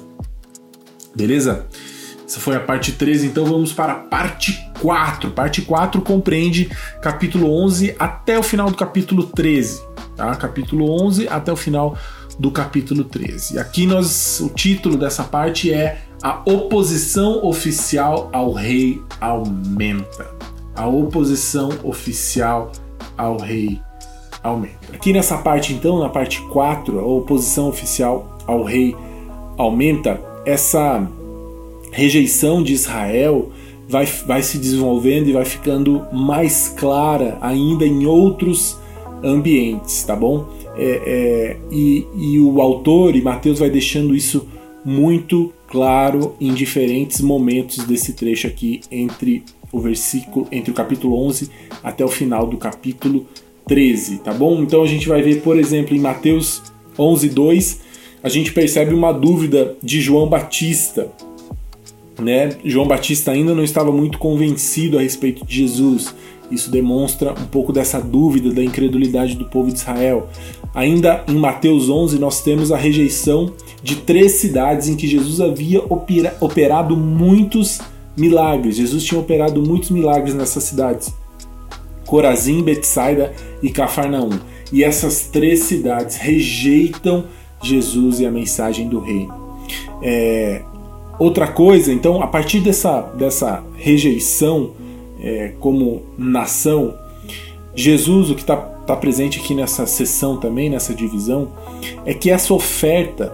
Beleza? 1.16 1.68
Essa 2.26 2.40
foi 2.40 2.56
a 2.56 2.60
parte 2.60 2.94
13, 2.94 3.28
então 3.28 3.46
vamos 3.46 3.72
para 3.72 3.94
a 3.94 3.96
parte 3.96 4.60
4. 4.82 5.32
Parte 5.32 5.62
4 5.62 6.02
compreende 6.02 6.70
capítulo 7.02 7.52
11 7.64 7.96
até 8.00 8.38
o 8.40 8.44
final 8.44 8.70
do 8.70 8.78
capítulo 8.78 9.24
13, 9.24 9.82
tá? 10.16 10.36
Capítulo 10.36 10.92
11 11.06 11.28
até 11.28 11.52
o 11.52 11.56
final 11.56 11.98
do 12.40 12.52
capítulo 12.52 13.04
13. 13.04 13.56
E 13.56 13.60
aqui 13.60 13.86
nós 13.86 14.40
o 14.40 14.50
título 14.50 14.98
dessa 14.98 15.24
parte 15.24 15.72
é 15.74 16.09
a 16.22 16.42
oposição 16.46 17.46
oficial 17.46 18.30
ao 18.34 18.52
rei 18.52 19.02
aumenta. 19.22 20.30
A 20.76 20.88
oposição 20.88 21.70
oficial 21.84 22.72
ao 23.18 23.38
rei 23.38 23.80
aumenta. 24.44 24.94
Aqui 24.94 25.14
nessa 25.14 25.38
parte 25.38 25.74
então, 25.74 26.00
na 26.00 26.10
parte 26.10 26.42
4, 26.44 27.00
a 27.00 27.06
oposição 27.06 27.70
oficial 27.70 28.38
ao 28.46 28.64
rei 28.64 28.96
aumenta, 29.58 30.20
essa 30.46 31.08
rejeição 31.92 32.64
de 32.64 32.74
Israel 32.74 33.52
vai, 33.88 34.06
vai 34.06 34.44
se 34.44 34.58
desenvolvendo 34.58 35.28
e 35.28 35.34
vai 35.34 35.46
ficando 35.46 36.06
mais 36.14 36.74
clara 36.78 37.38
ainda 37.42 37.86
em 37.86 38.06
outros 38.06 38.78
ambientes, 39.24 40.04
tá 40.04 40.16
bom? 40.16 40.48
É, 40.78 41.02
é, 41.06 41.58
e, 41.72 42.08
e 42.16 42.40
o 42.40 42.62
autor, 42.62 43.16
e 43.16 43.22
Mateus 43.22 43.60
vai 43.60 43.70
deixando 43.70 44.16
isso 44.16 44.48
muito 44.86 45.52
claro 45.70 46.36
em 46.42 46.54
diferentes 46.54 47.22
momentos 47.22 47.86
desse 47.86 48.14
trecho 48.14 48.48
aqui 48.48 48.82
entre 48.92 49.44
o 49.72 49.80
versículo 49.80 50.48
entre 50.52 50.72
o 50.72 50.74
capítulo 50.74 51.16
11 51.28 51.50
até 51.84 52.04
o 52.04 52.08
final 52.08 52.48
do 52.48 52.58
capítulo 52.58 53.28
13, 53.68 54.18
tá 54.20 54.34
bom? 54.34 54.62
Então 54.64 54.82
a 54.82 54.88
gente 54.88 55.08
vai 55.08 55.22
ver, 55.22 55.42
por 55.42 55.58
exemplo, 55.58 55.96
em 55.96 56.00
Mateus 56.00 56.64
11:2, 56.98 57.78
a 58.24 58.30
gente 58.30 58.52
percebe 58.52 58.94
uma 58.94 59.12
dúvida 59.12 59.78
de 59.82 60.02
João 60.02 60.28
Batista, 60.28 61.08
né? 62.20 62.50
João 62.66 62.88
Batista 62.88 63.32
ainda 63.32 63.54
não 63.54 63.64
estava 63.64 63.92
muito 63.92 64.18
convencido 64.18 64.98
a 64.98 65.02
respeito 65.02 65.46
de 65.46 65.56
Jesus. 65.56 66.14
Isso 66.52 66.72
demonstra 66.72 67.32
um 67.32 67.46
pouco 67.46 67.72
dessa 67.72 68.00
dúvida 68.00 68.52
da 68.52 68.64
incredulidade 68.64 69.36
do 69.36 69.46
povo 69.46 69.72
de 69.72 69.78
Israel. 69.78 70.30
Ainda 70.74 71.24
em 71.28 71.36
Mateus 71.36 71.90
11, 71.90 72.18
nós 72.20 72.42
temos 72.42 72.72
a 72.72 72.78
rejeição 72.78 73.54
de 73.84 73.98
três 73.98 74.34
cidades 74.34 74.88
em 74.88 74.96
que 74.96 75.08
Jesus 75.08 75.40
havia 75.40 75.84
operado 76.40 76.96
muitos 76.98 77.80
milagres. 78.18 78.76
Jesus 78.76 79.04
tinha 79.04 79.20
operado 79.20 79.62
muitos 79.62 79.90
milagres 79.90 80.34
nessas 80.34 80.64
cidades: 80.64 81.14
Corazim, 82.06 82.62
Betsaida 82.62 83.34
e 83.62 83.70
Cafarnaum. 83.70 84.40
E 84.72 84.84
essas 84.84 85.28
três 85.28 85.62
cidades 85.62 86.18
rejeitam 86.18 87.26
Jesus 87.62 88.20
e 88.20 88.26
a 88.26 88.32
mensagem 88.32 88.88
do 88.88 89.00
reino. 89.00 89.34
É, 90.02 90.62
outra 91.18 91.48
coisa, 91.48 91.92
então, 91.92 92.22
a 92.22 92.28
partir 92.28 92.60
dessa, 92.60 93.02
dessa 93.02 93.64
rejeição 93.76 94.72
é, 95.22 95.54
como 95.60 96.04
nação, 96.18 96.96
Jesus, 97.76 98.30
o 98.30 98.36
que 98.36 98.42
está 98.42 98.58
tá 98.58 98.96
presente 98.96 99.40
aqui 99.40 99.54
nessa 99.54 99.86
sessão 99.86 100.38
também, 100.38 100.70
nessa 100.70 100.94
divisão, 100.94 101.52
é 102.06 102.14
que 102.14 102.30
essa 102.30 102.54
oferta 102.54 103.32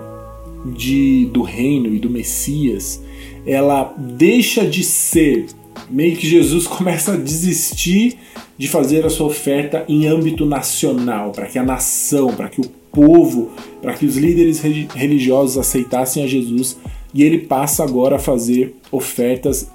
de, 0.65 1.27
do 1.31 1.41
reino 1.41 1.93
e 1.93 1.99
do 1.99 2.09
Messias, 2.09 3.01
ela 3.45 3.93
deixa 3.97 4.67
de 4.67 4.83
ser, 4.83 5.47
meio 5.89 6.15
que 6.15 6.27
Jesus 6.27 6.65
começa 6.67 7.13
a 7.13 7.17
desistir 7.17 8.17
de 8.57 8.67
fazer 8.67 9.05
a 9.05 9.09
sua 9.09 9.27
oferta 9.27 9.83
em 9.87 10.07
âmbito 10.07 10.45
nacional, 10.45 11.31
para 11.31 11.45
que 11.45 11.59
a 11.59 11.63
nação, 11.63 12.33
para 12.33 12.47
que 12.47 12.61
o 12.61 12.69
povo, 12.91 13.51
para 13.81 13.93
que 13.93 14.05
os 14.05 14.15
líderes 14.15 14.59
religiosos 14.59 15.57
aceitassem 15.57 16.23
a 16.23 16.27
Jesus, 16.27 16.77
e 17.13 17.23
ele 17.23 17.39
passa 17.39 17.83
agora 17.83 18.17
a 18.17 18.19
fazer 18.19 18.75
ofertas 18.91 19.69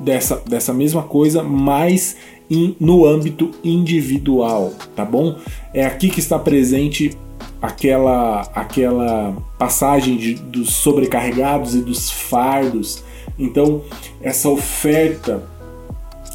dessa, 0.00 0.42
dessa 0.46 0.72
mesma 0.72 1.02
coisa, 1.02 1.42
mas 1.42 2.16
in, 2.50 2.76
no 2.78 3.06
âmbito 3.06 3.50
individual, 3.62 4.72
tá 4.94 5.04
bom? 5.04 5.36
É 5.72 5.84
aqui 5.84 6.08
que 6.08 6.20
está 6.20 6.38
presente 6.38 7.16
aquela, 7.60 8.42
aquela 8.54 9.36
passagem 9.58 10.16
de, 10.16 10.34
dos 10.34 10.74
sobrecarregados 10.74 11.74
e 11.74 11.80
dos 11.80 12.10
fardos. 12.10 13.04
Então, 13.38 13.82
essa 14.20 14.48
oferta 14.48 15.42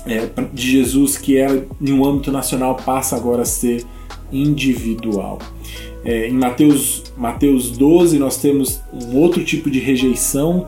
é, 0.05 0.29
de 0.53 0.71
Jesus, 0.71 1.17
que 1.17 1.37
era 1.37 1.67
em 1.81 1.91
um 1.91 2.05
âmbito 2.05 2.31
nacional, 2.31 2.75
passa 2.75 3.15
agora 3.15 3.41
a 3.41 3.45
ser 3.45 3.85
individual. 4.31 5.39
É, 6.03 6.29
em 6.29 6.33
Mateus, 6.33 7.03
Mateus 7.17 7.71
12, 7.71 8.17
nós 8.17 8.37
temos 8.37 8.81
um 8.93 9.17
outro 9.17 9.43
tipo 9.43 9.69
de 9.69 9.79
rejeição 9.79 10.67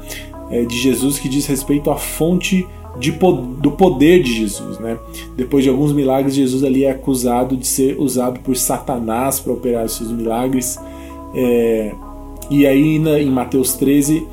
é, 0.50 0.63
de 0.63 0.77
Jesus 0.77 1.20
que 1.20 1.29
diz 1.29 1.46
respeito 1.46 1.91
à 1.91 1.96
fonte 1.96 2.68
de, 3.00 3.12
do 3.12 3.72
poder 3.72 4.22
de 4.24 4.34
Jesus. 4.34 4.79
Né? 4.79 4.98
Depois 5.36 5.63
de 5.63 5.70
alguns 5.70 5.94
milagres, 5.94 6.36
Jesus 6.36 6.63
ali 6.63 6.84
é 6.84 6.91
acusado 6.91 7.56
de 7.56 7.68
ser 7.68 8.00
usado 8.00 8.39
por 8.39 8.56
Satanás 8.56 9.39
para 9.39 9.53
operar 9.53 9.86
os 9.86 9.96
seus 9.96 10.12
milagres. 10.12 10.77
É, 11.36 11.94
e 12.50 12.65
aí 12.65 12.98
em 12.98 13.29
Mateus 13.29 13.74
13 13.74 14.25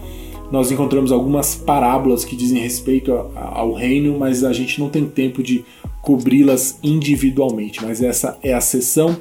nós 0.50 0.70
encontramos 0.70 1.11
algumas 1.11 1.54
parábolas 1.54 2.25
que 2.25 2.37
dizem 2.37 2.61
respeito 2.61 3.12
ao 3.35 3.73
reino, 3.73 4.16
mas 4.18 4.44
a 4.44 4.52
gente 4.52 4.78
não 4.80 4.88
tem 4.88 5.04
tempo 5.04 5.42
de 5.42 5.64
cobri-las 6.00 6.78
individualmente. 6.82 7.85
Mas 7.85 8.00
essa 8.00 8.38
é 8.42 8.52
a 8.52 8.61
sessão. 8.61 9.16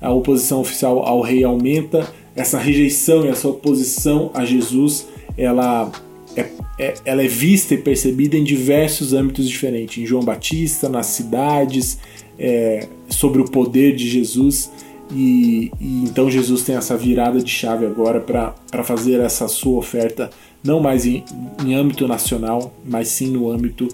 A 0.00 0.12
oposição 0.12 0.60
oficial 0.60 1.00
ao 1.00 1.20
rei 1.20 1.42
aumenta, 1.42 2.08
essa 2.36 2.58
rejeição 2.58 3.24
e 3.24 3.28
essa 3.28 3.48
oposição 3.48 4.30
a 4.32 4.44
Jesus, 4.44 5.08
ela 5.36 5.90
é, 6.38 6.50
é, 6.78 6.94
ela 7.04 7.22
é 7.22 7.26
vista 7.26 7.74
e 7.74 7.78
percebida 7.78 8.36
em 8.36 8.44
diversos 8.44 9.12
âmbitos 9.12 9.48
diferentes, 9.48 10.02
em 10.02 10.06
João 10.06 10.22
Batista, 10.22 10.88
nas 10.88 11.06
cidades, 11.06 11.98
é, 12.38 12.86
sobre 13.08 13.40
o 13.40 13.44
poder 13.44 13.96
de 13.96 14.08
Jesus. 14.08 14.70
E, 15.10 15.72
e, 15.80 16.04
então 16.04 16.30
Jesus 16.30 16.62
tem 16.62 16.76
essa 16.76 16.96
virada 16.96 17.40
de 17.40 17.50
chave 17.50 17.86
agora 17.86 18.20
para 18.20 18.84
fazer 18.84 19.20
essa 19.20 19.48
sua 19.48 19.78
oferta 19.78 20.30
não 20.62 20.80
mais 20.80 21.06
em, 21.06 21.24
em 21.64 21.74
âmbito 21.74 22.06
nacional, 22.06 22.72
mas 22.84 23.08
sim 23.08 23.28
no 23.28 23.50
âmbito 23.50 23.88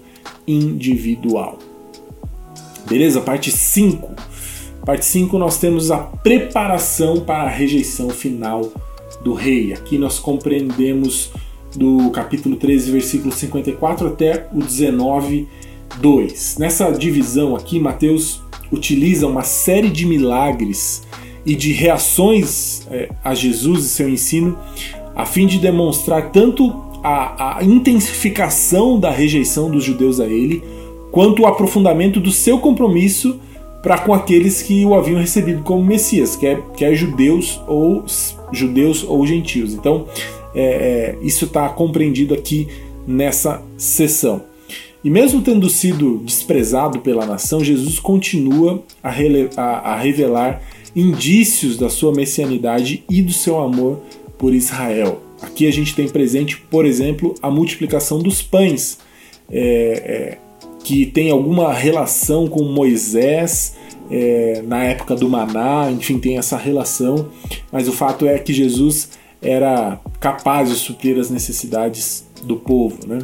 individual. 0.47 1.57
Beleza? 2.87 3.21
Parte 3.21 3.51
5. 3.51 4.13
Parte 4.85 5.05
5 5.05 5.37
nós 5.39 5.57
temos 5.57 5.89
a 5.89 5.97
preparação 5.97 7.21
para 7.21 7.43
a 7.43 7.49
rejeição 7.49 8.09
final 8.09 8.71
do 9.23 9.33
rei. 9.33 9.73
Aqui 9.73 9.97
nós 9.97 10.19
compreendemos 10.19 11.31
do 11.75 12.09
capítulo 12.11 12.55
13, 12.55 12.91
versículo 12.91 13.31
54 13.33 14.07
até 14.07 14.47
o 14.53 14.59
19, 14.59 15.47
2. 15.97 16.57
Nessa 16.59 16.91
divisão 16.91 17.55
aqui, 17.55 17.79
Mateus 17.79 18.41
utiliza 18.71 19.27
uma 19.27 19.43
série 19.43 19.89
de 19.89 20.05
milagres 20.05 21.03
e 21.45 21.55
de 21.55 21.71
reações 21.71 22.87
é, 22.89 23.09
a 23.23 23.35
Jesus 23.35 23.85
e 23.85 23.89
seu 23.89 24.09
ensino, 24.09 24.57
a 25.15 25.25
fim 25.25 25.45
de 25.45 25.59
demonstrar 25.59 26.31
tanto 26.31 26.73
a, 27.03 27.59
a 27.59 27.63
intensificação 27.63 28.99
da 28.99 29.11
rejeição 29.11 29.69
dos 29.69 29.83
judeus 29.83 30.19
a 30.19 30.25
ele, 30.25 30.63
quanto 31.11 31.43
o 31.43 31.45
aprofundamento 31.45 32.19
do 32.19 32.31
seu 32.31 32.57
compromisso 32.59 33.39
para 33.85 33.99
com 33.99 34.15
aqueles 34.15 34.63
que 34.63 34.83
o 34.83 34.95
haviam 34.95 35.19
recebido 35.19 35.61
como 35.61 35.83
Messias, 35.83 36.35
quer, 36.35 36.59
quer 36.75 36.95
judeus 36.95 37.61
ou 37.67 38.03
judeus 38.51 39.05
ou 39.07 39.25
gentios. 39.27 39.75
Então, 39.75 40.07
é, 40.55 40.63
é, 40.63 41.17
isso 41.21 41.45
está 41.45 41.67
compreendido 41.69 42.33
aqui 42.33 42.67
nessa 43.05 43.61
sessão. 43.77 44.43
E 45.03 45.09
mesmo 45.09 45.41
tendo 45.41 45.69
sido 45.69 46.17
desprezado 46.25 46.99
pela 46.99 47.25
nação, 47.25 47.63
Jesus 47.63 47.99
continua 47.99 48.83
a, 49.03 49.13
a, 49.55 49.63
a 49.93 49.99
revelar 49.99 50.63
indícios 50.95 51.77
da 51.77 51.89
sua 51.89 52.11
messianidade 52.11 53.03
e 53.07 53.21
do 53.21 53.31
seu 53.31 53.59
amor 53.59 54.01
por 54.37 54.53
Israel. 54.53 55.21
Aqui 55.41 55.67
a 55.67 55.71
gente 55.71 55.93
tem 55.93 56.07
presente, 56.07 56.57
por 56.57 56.85
exemplo, 56.85 57.35
a 57.41 57.51
multiplicação 57.51 58.19
dos 58.19 58.41
pães, 58.41 58.97
é, 59.51 59.59
é, 59.59 60.37
que 60.83 61.05
tem 61.05 61.29
alguma 61.29 61.73
relação 61.73 62.47
com 62.47 62.63
Moisés 62.63 63.75
é, 64.09 64.63
na 64.65 64.83
época 64.85 65.15
do 65.15 65.29
Maná, 65.29 65.91
enfim, 65.91 66.17
tem 66.17 66.37
essa 66.37 66.57
relação, 66.57 67.27
mas 67.71 67.87
o 67.87 67.91
fato 67.91 68.25
é 68.25 68.37
que 68.39 68.53
Jesus 68.53 69.09
era 69.45 69.99
capaz 70.19 70.69
de 70.69 70.75
suprir 70.75 71.19
as 71.19 71.29
necessidades 71.29 72.25
do 72.43 72.55
povo. 72.55 72.97
Né? 73.07 73.19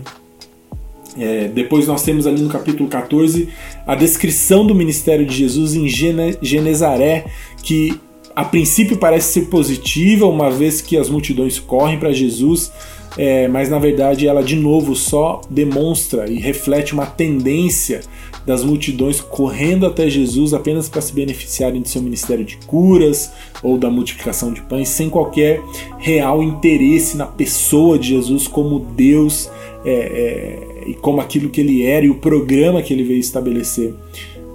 É, 1.17 1.47
depois 1.49 1.87
nós 1.87 2.03
temos 2.03 2.25
ali 2.25 2.41
no 2.41 2.49
capítulo 2.49 2.87
14 2.87 3.49
a 3.85 3.95
descrição 3.95 4.65
do 4.65 4.73
ministério 4.73 5.25
de 5.25 5.35
Jesus 5.35 5.73
em 5.73 5.87
Gene 5.87 6.37
Genezaré, 6.41 7.25
que 7.61 7.99
a 8.35 8.45
princípio 8.45 8.97
parece 8.97 9.33
ser 9.33 9.47
positiva, 9.47 10.25
uma 10.25 10.49
vez 10.49 10.79
que 10.79 10.97
as 10.97 11.09
multidões 11.09 11.59
correm 11.59 11.99
para 11.99 12.13
Jesus, 12.13 12.71
é, 13.17 13.47
mas 13.49 13.69
na 13.69 13.77
verdade 13.77 14.25
ela 14.25 14.41
de 14.41 14.55
novo 14.55 14.95
só 14.95 15.41
demonstra 15.49 16.29
e 16.31 16.39
reflete 16.39 16.93
uma 16.93 17.05
tendência 17.05 18.01
das 18.45 18.63
multidões 18.63 19.21
correndo 19.21 19.85
até 19.85 20.09
Jesus 20.09 20.53
apenas 20.53 20.89
para 20.89 21.01
se 21.01 21.13
beneficiarem 21.13 21.81
de 21.81 21.89
seu 21.89 22.01
ministério 22.01 22.43
de 22.43 22.57
curas 22.57 23.31
ou 23.61 23.77
da 23.77 23.89
multiplicação 23.89 24.51
de 24.51 24.61
pães, 24.61 24.89
sem 24.89 25.09
qualquer 25.09 25.61
real 25.97 26.41
interesse 26.41 27.15
na 27.17 27.25
pessoa 27.25 27.99
de 27.99 28.09
Jesus 28.09 28.47
como 28.47 28.79
Deus 28.79 29.49
é, 29.85 29.91
é, 29.91 30.89
e 30.89 30.93
como 30.93 31.21
aquilo 31.21 31.49
que 31.49 31.61
ele 31.61 31.83
era 31.83 32.05
e 32.05 32.09
o 32.09 32.15
programa 32.15 32.81
que 32.81 32.93
ele 32.93 33.03
veio 33.03 33.19
estabelecer 33.19 33.93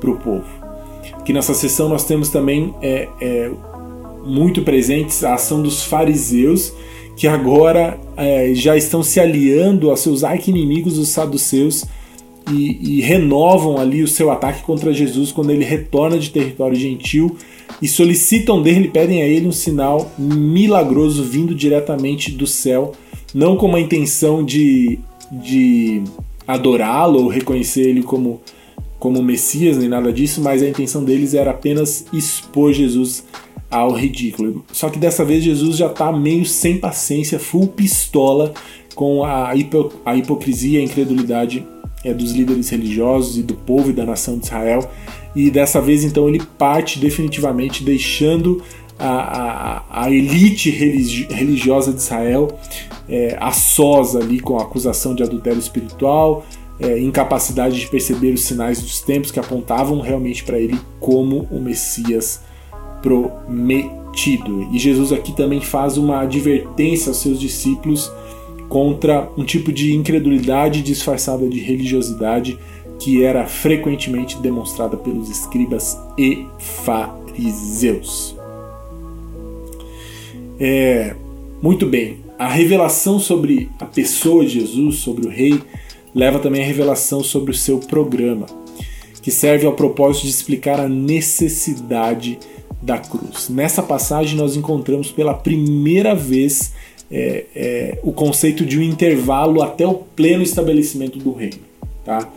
para 0.00 0.10
o 0.10 0.16
povo. 0.16 0.44
Aqui 1.12 1.32
nessa 1.32 1.54
sessão 1.54 1.88
nós 1.88 2.04
temos 2.04 2.28
também 2.28 2.74
é, 2.80 3.08
é, 3.20 3.50
muito 4.24 4.62
presentes 4.62 5.24
a 5.24 5.34
ação 5.34 5.62
dos 5.62 5.82
fariseus 5.82 6.72
que 7.16 7.26
agora 7.26 7.98
é, 8.16 8.52
já 8.54 8.76
estão 8.76 9.02
se 9.02 9.18
aliando 9.18 9.90
aos 9.90 10.00
seus 10.00 10.22
arqui-inimigos, 10.22 10.98
os 10.98 11.08
saduceus, 11.08 11.84
e, 12.50 12.98
e, 12.98 13.00
renovam 13.00 13.78
ali 13.78 14.02
o 14.02 14.08
seu 14.08 14.30
ataque 14.30 14.62
contra 14.62 14.92
Jesus 14.92 15.32
quando 15.32 15.50
ele 15.50 15.64
retorna 15.64 16.18
de 16.18 16.30
território 16.30 16.76
gentil 16.76 17.36
e 17.82 17.88
solicitam 17.88 18.62
dele, 18.62 18.88
pedem 18.88 19.22
a 19.22 19.26
ele 19.26 19.46
um 19.46 19.52
sinal 19.52 20.12
milagroso 20.18 21.24
vindo 21.24 21.54
diretamente 21.54 22.30
do 22.30 22.46
céu, 22.46 22.92
não 23.34 23.56
com 23.56 23.74
a 23.74 23.80
intenção 23.80 24.44
de, 24.44 24.98
de 25.30 26.02
adorá-lo 26.46 27.24
ou 27.24 27.28
reconhecer 27.28 27.88
ele 27.88 28.02
como, 28.02 28.40
como 28.98 29.22
Messias, 29.22 29.76
nem 29.76 29.88
nada 29.88 30.12
disso, 30.12 30.40
mas 30.40 30.62
a 30.62 30.68
intenção 30.68 31.04
deles 31.04 31.34
era 31.34 31.50
apenas 31.50 32.06
expor 32.12 32.72
Jesus 32.72 33.24
ao 33.70 33.92
ridículo. 33.92 34.64
Só 34.72 34.88
que 34.88 34.98
dessa 34.98 35.24
vez 35.24 35.42
Jesus 35.42 35.76
já 35.76 35.86
está 35.86 36.12
meio 36.12 36.46
sem 36.46 36.78
paciência, 36.78 37.38
full 37.38 37.66
pistola 37.66 38.54
com 38.94 39.24
a, 39.24 39.54
hipo, 39.54 39.92
a 40.04 40.16
hipocrisia 40.16 40.78
e 40.78 40.82
a 40.82 40.84
incredulidade 40.84 41.66
é, 42.06 42.14
dos 42.14 42.30
líderes 42.30 42.68
religiosos 42.68 43.36
e 43.36 43.42
do 43.42 43.54
povo 43.54 43.90
e 43.90 43.92
da 43.92 44.04
nação 44.04 44.38
de 44.38 44.46
Israel. 44.46 44.88
E 45.34 45.50
dessa 45.50 45.80
vez, 45.80 46.04
então, 46.04 46.28
ele 46.28 46.40
parte 46.56 47.00
definitivamente 47.00 47.82
deixando 47.82 48.62
a, 48.98 49.82
a, 49.98 50.04
a 50.04 50.10
elite 50.10 50.70
religiosa 50.70 51.92
de 51.92 51.98
Israel 51.98 52.58
é, 53.08 53.36
a 53.40 53.50
sós 53.52 54.14
ali 54.14 54.40
com 54.40 54.56
a 54.56 54.62
acusação 54.62 55.14
de 55.14 55.22
adultério 55.22 55.58
espiritual, 55.58 56.46
é, 56.78 56.98
incapacidade 56.98 57.78
de 57.78 57.86
perceber 57.88 58.32
os 58.32 58.44
sinais 58.44 58.80
dos 58.80 59.00
tempos 59.00 59.30
que 59.30 59.40
apontavam 59.40 60.00
realmente 60.00 60.44
para 60.44 60.58
ele 60.58 60.78
como 61.00 61.48
o 61.50 61.60
Messias 61.60 62.40
prometido. 63.02 64.68
E 64.72 64.78
Jesus 64.78 65.12
aqui 65.12 65.34
também 65.34 65.60
faz 65.60 65.96
uma 65.96 66.20
advertência 66.20 67.10
aos 67.10 67.18
seus 67.18 67.38
discípulos 67.38 68.10
contra 68.68 69.30
um 69.36 69.44
tipo 69.44 69.72
de 69.72 69.94
incredulidade 69.94 70.82
disfarçada 70.82 71.48
de 71.48 71.60
religiosidade 71.60 72.58
que 72.98 73.22
era 73.22 73.46
frequentemente 73.46 74.38
demonstrada 74.38 74.96
pelos 74.96 75.30
escribas 75.30 75.98
e 76.18 76.46
fariseus. 76.58 78.34
É, 80.58 81.14
muito 81.60 81.86
bem, 81.86 82.18
a 82.38 82.48
revelação 82.48 83.18
sobre 83.18 83.70
a 83.78 83.84
pessoa 83.84 84.44
de 84.44 84.60
Jesus, 84.60 84.96
sobre 84.96 85.26
o 85.26 85.30
rei, 85.30 85.60
leva 86.14 86.38
também 86.38 86.62
a 86.62 86.66
revelação 86.66 87.22
sobre 87.22 87.50
o 87.50 87.54
seu 87.54 87.78
programa, 87.78 88.46
que 89.22 89.30
serve 89.30 89.66
ao 89.66 89.74
propósito 89.74 90.24
de 90.24 90.30
explicar 90.30 90.80
a 90.80 90.88
necessidade 90.88 92.38
da 92.80 92.98
cruz. 92.98 93.48
Nessa 93.48 93.82
passagem, 93.82 94.36
nós 94.36 94.56
encontramos 94.56 95.10
pela 95.10 95.34
primeira 95.34 96.14
vez 96.14 96.72
é, 97.10 97.44
é, 97.54 97.98
o 98.02 98.12
conceito 98.12 98.64
de 98.64 98.78
um 98.78 98.82
intervalo 98.82 99.62
até 99.62 99.86
o 99.86 99.94
pleno 99.94 100.42
estabelecimento 100.42 101.18
do 101.18 101.32
reino. 101.32 101.58
Tá? 102.04 102.28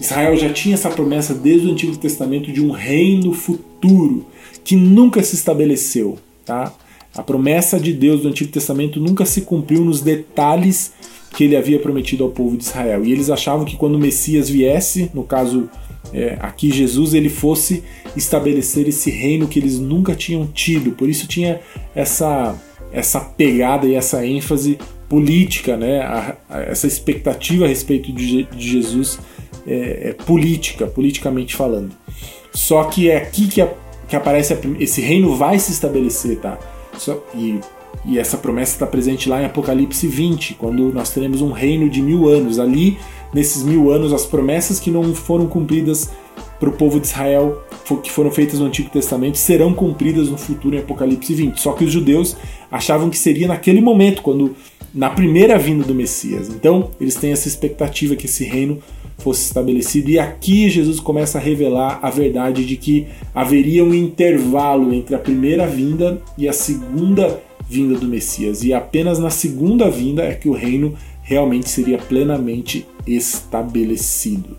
Israel 0.00 0.36
já 0.36 0.52
tinha 0.52 0.74
essa 0.74 0.90
promessa 0.90 1.34
desde 1.34 1.66
o 1.66 1.72
Antigo 1.72 1.96
Testamento 1.96 2.52
de 2.52 2.60
um 2.60 2.70
reino 2.70 3.32
futuro 3.32 4.26
que 4.64 4.76
nunca 4.76 5.22
se 5.22 5.34
estabeleceu. 5.34 6.18
Tá? 6.44 6.72
A 7.16 7.22
promessa 7.22 7.80
de 7.80 7.92
Deus 7.92 8.22
do 8.22 8.28
Antigo 8.28 8.50
Testamento 8.50 9.00
nunca 9.00 9.24
se 9.24 9.42
cumpriu 9.42 9.84
nos 9.84 10.00
detalhes 10.00 10.92
que 11.34 11.44
ele 11.44 11.56
havia 11.56 11.78
prometido 11.78 12.24
ao 12.24 12.30
povo 12.30 12.56
de 12.56 12.64
Israel. 12.64 13.04
E 13.04 13.12
eles 13.12 13.30
achavam 13.30 13.64
que 13.64 13.76
quando 13.76 13.96
o 13.96 13.98
Messias 13.98 14.48
viesse, 14.48 15.10
no 15.12 15.24
caso 15.24 15.68
é, 16.12 16.38
aqui 16.40 16.70
Jesus, 16.70 17.14
ele 17.14 17.28
fosse 17.28 17.82
estabelecer 18.16 18.88
esse 18.88 19.10
reino 19.10 19.46
que 19.46 19.58
eles 19.58 19.78
nunca 19.78 20.14
tinham 20.14 20.46
tido. 20.46 20.92
Por 20.92 21.08
isso 21.08 21.26
tinha 21.26 21.60
essa 21.94 22.56
essa 22.92 23.20
pegada 23.20 23.86
e 23.86 23.94
essa 23.94 24.24
ênfase 24.24 24.78
política, 25.08 25.76
né? 25.76 26.00
A, 26.00 26.36
a, 26.48 26.60
essa 26.62 26.86
expectativa 26.86 27.64
a 27.64 27.68
respeito 27.68 28.12
de, 28.12 28.44
de 28.44 28.68
Jesus 28.68 29.18
é, 29.66 30.10
é, 30.10 30.12
política, 30.12 30.86
politicamente 30.86 31.54
falando. 31.54 31.90
Só 32.52 32.84
que 32.84 33.10
é 33.10 33.16
aqui 33.16 33.48
que, 33.48 33.60
a, 33.60 33.68
que 34.08 34.16
aparece 34.16 34.56
esse 34.78 35.00
reino 35.00 35.34
vai 35.34 35.58
se 35.58 35.72
estabelecer, 35.72 36.38
tá? 36.38 36.58
Só, 36.96 37.22
e, 37.34 37.60
e 38.04 38.18
essa 38.18 38.36
promessa 38.36 38.72
está 38.72 38.86
presente 38.86 39.28
lá 39.28 39.40
em 39.40 39.46
Apocalipse 39.46 40.06
20, 40.06 40.54
quando 40.54 40.92
nós 40.92 41.10
teremos 41.10 41.40
um 41.40 41.52
reino 41.52 41.88
de 41.88 42.02
mil 42.02 42.28
anos. 42.28 42.58
Ali, 42.58 42.98
nesses 43.32 43.62
mil 43.62 43.90
anos, 43.90 44.12
as 44.12 44.26
promessas 44.26 44.78
que 44.78 44.90
não 44.90 45.14
foram 45.14 45.46
cumpridas 45.46 46.10
para 46.58 46.68
o 46.68 46.72
povo 46.72 46.98
de 46.98 47.06
Israel 47.06 47.62
que 47.96 48.10
foram 48.10 48.30
feitas 48.30 48.60
no 48.60 48.66
Antigo 48.66 48.90
Testamento 48.90 49.38
serão 49.38 49.72
cumpridas 49.72 50.28
no 50.28 50.36
futuro 50.36 50.76
em 50.76 50.80
Apocalipse 50.80 51.32
20. 51.32 51.58
Só 51.58 51.72
que 51.72 51.84
os 51.84 51.92
judeus 51.92 52.36
achavam 52.70 53.10
que 53.10 53.18
seria 53.18 53.48
naquele 53.48 53.80
momento, 53.80 54.22
quando 54.22 54.54
na 54.94 55.10
primeira 55.10 55.58
vinda 55.58 55.84
do 55.84 55.94
Messias. 55.94 56.48
Então, 56.48 56.90
eles 57.00 57.14
têm 57.14 57.32
essa 57.32 57.48
expectativa 57.48 58.16
que 58.16 58.26
esse 58.26 58.44
reino 58.44 58.78
fosse 59.18 59.42
estabelecido 59.42 60.10
e 60.10 60.18
aqui 60.18 60.70
Jesus 60.70 61.00
começa 61.00 61.38
a 61.38 61.40
revelar 61.40 61.98
a 62.00 62.08
verdade 62.08 62.64
de 62.64 62.76
que 62.76 63.08
haveria 63.34 63.84
um 63.84 63.92
intervalo 63.92 64.94
entre 64.94 65.14
a 65.14 65.18
primeira 65.18 65.66
vinda 65.66 66.22
e 66.36 66.48
a 66.48 66.52
segunda 66.52 67.42
vinda 67.68 67.98
do 67.98 68.06
Messias. 68.06 68.62
E 68.62 68.72
apenas 68.72 69.18
na 69.18 69.28
segunda 69.28 69.90
vinda 69.90 70.22
é 70.22 70.34
que 70.34 70.48
o 70.48 70.52
reino 70.52 70.94
realmente 71.20 71.68
seria 71.68 71.98
plenamente 71.98 72.86
estabelecido. 73.06 74.56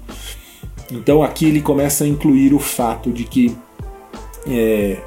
Então 0.92 1.24
aqui 1.24 1.46
ele 1.46 1.62
começa 1.62 2.04
a 2.04 2.08
incluir 2.08 2.54
o 2.54 2.60
fato 2.60 3.12
de 3.12 3.24
que 3.24 3.56
é, 4.48 4.98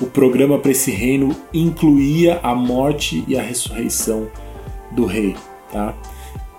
o 0.00 0.06
programa 0.06 0.58
para 0.58 0.70
esse 0.70 0.90
reino 0.90 1.34
incluía 1.52 2.40
a 2.42 2.54
morte 2.54 3.24
e 3.26 3.36
a 3.36 3.42
ressurreição 3.42 4.28
do 4.92 5.04
rei. 5.04 5.34
Tá? 5.72 5.94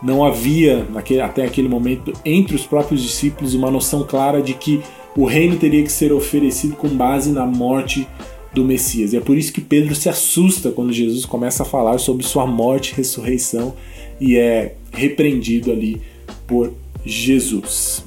Não 0.02 0.24
havia, 0.24 0.86
naquele, 0.92 1.22
até 1.22 1.44
aquele 1.44 1.68
momento, 1.68 2.14
entre 2.24 2.56
os 2.56 2.66
próprios 2.66 3.02
discípulos, 3.02 3.54
uma 3.54 3.72
noção 3.72 4.04
clara 4.04 4.42
de 4.42 4.54
que 4.54 4.82
o 5.16 5.26
reino 5.26 5.58
teria 5.58 5.84
que 5.84 5.92
ser 5.92 6.14
oferecido 6.14 6.76
com 6.76 6.88
base 6.90 7.32
na 7.32 7.46
morte 7.46 8.08
do 8.54 8.64
Messias. 8.64 9.14
E 9.14 9.18
é 9.18 9.20
por 9.20 9.38
isso 9.38 9.52
que 9.52 9.62
Pedro 9.62 9.96
se 9.96 10.08
assusta 10.08 10.72
quando 10.72 10.94
Jesus 10.94 11.26
começa 11.26 11.64
a 11.64 11.66
falar 11.66 11.98
sobre 11.98 12.24
sua 12.24 12.46
morte 12.46 12.92
e 12.92 12.96
ressurreição 12.96 13.74
e 14.20 14.36
é 14.36 14.76
repreendido 14.92 15.72
ali 15.72 16.02
por 16.46 16.74
Jesus. 17.04 18.06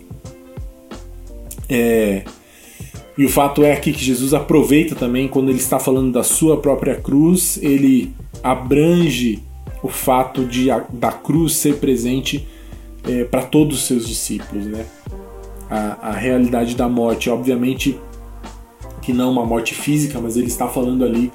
É, 1.68 2.24
e 3.20 3.24
o 3.26 3.28
fato 3.28 3.62
é 3.62 3.72
aqui 3.72 3.92
que 3.92 4.02
Jesus 4.02 4.32
aproveita 4.32 4.94
também, 4.94 5.28
quando 5.28 5.50
ele 5.50 5.58
está 5.58 5.78
falando 5.78 6.10
da 6.10 6.22
sua 6.22 6.56
própria 6.56 6.94
cruz, 6.94 7.58
ele 7.60 8.14
abrange 8.42 9.42
o 9.82 9.88
fato 9.88 10.46
de 10.46 10.68
da 10.90 11.12
cruz 11.12 11.52
ser 11.56 11.76
presente 11.76 12.48
é, 13.06 13.24
para 13.24 13.42
todos 13.42 13.76
os 13.76 13.84
seus 13.84 14.08
discípulos. 14.08 14.64
Né? 14.64 14.86
A, 15.68 16.08
a 16.08 16.12
realidade 16.12 16.74
da 16.74 16.88
morte, 16.88 17.28
obviamente 17.28 18.00
que 19.02 19.12
não 19.12 19.32
uma 19.32 19.44
morte 19.44 19.74
física, 19.74 20.18
mas 20.18 20.38
ele 20.38 20.46
está 20.46 20.66
falando 20.66 21.04
ali 21.04 21.30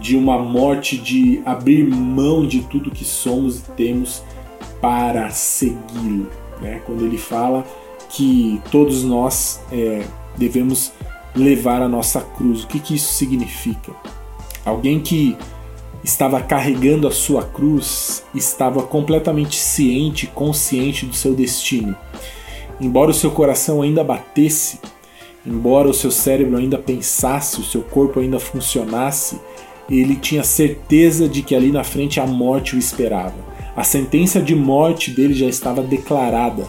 de 0.00 0.16
uma 0.16 0.38
morte 0.38 0.96
de 0.96 1.42
abrir 1.44 1.84
mão 1.84 2.46
de 2.46 2.62
tudo 2.62 2.90
que 2.90 3.04
somos 3.04 3.58
e 3.58 3.62
temos 3.76 4.22
para 4.80 5.28
segui-lo. 5.28 6.30
Né? 6.62 6.80
Quando 6.86 7.04
ele 7.04 7.18
fala 7.18 7.66
que 8.08 8.62
todos 8.70 9.04
nós 9.04 9.60
é, 9.70 10.06
devemos 10.38 10.90
levar 11.38 11.80
a 11.80 11.88
nossa 11.88 12.20
cruz. 12.20 12.64
O 12.64 12.66
que, 12.66 12.80
que 12.80 12.94
isso 12.96 13.14
significa? 13.14 13.92
Alguém 14.64 15.00
que 15.00 15.36
estava 16.02 16.40
carregando 16.40 17.06
a 17.06 17.10
sua 17.10 17.42
cruz 17.42 18.24
estava 18.34 18.82
completamente 18.82 19.56
ciente, 19.56 20.26
consciente 20.26 21.06
do 21.06 21.14
seu 21.14 21.34
destino. 21.34 21.96
Embora 22.80 23.10
o 23.10 23.14
seu 23.14 23.30
coração 23.30 23.82
ainda 23.82 24.04
batesse, 24.04 24.78
embora 25.46 25.88
o 25.88 25.94
seu 25.94 26.10
cérebro 26.10 26.56
ainda 26.56 26.78
pensasse, 26.78 27.60
o 27.60 27.64
seu 27.64 27.82
corpo 27.82 28.20
ainda 28.20 28.38
funcionasse, 28.38 29.40
ele 29.90 30.16
tinha 30.16 30.44
certeza 30.44 31.28
de 31.28 31.42
que 31.42 31.54
ali 31.54 31.72
na 31.72 31.82
frente 31.82 32.20
a 32.20 32.26
morte 32.26 32.76
o 32.76 32.78
esperava. 32.78 33.48
A 33.74 33.82
sentença 33.82 34.40
de 34.40 34.54
morte 34.54 35.10
dele 35.10 35.34
já 35.34 35.46
estava 35.46 35.82
declarada 35.82 36.66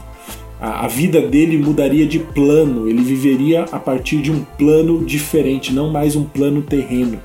a, 0.60 0.86
a 0.86 0.88
vida 0.88 1.22
dele 1.22 1.58
mudaria 1.58 2.06
de 2.06 2.20
plano, 2.20 2.90
ele 2.90 3.02
viveria 3.02 3.64
a 3.72 3.80
partir 3.80 4.22
de 4.22 4.32
um 4.32 4.44
plano 4.44 5.04
diferente, 5.06 5.74
não 5.74 5.90
mais 5.90 6.16
um 6.16 6.24
plano 6.24 6.62
terreno, 6.62 7.20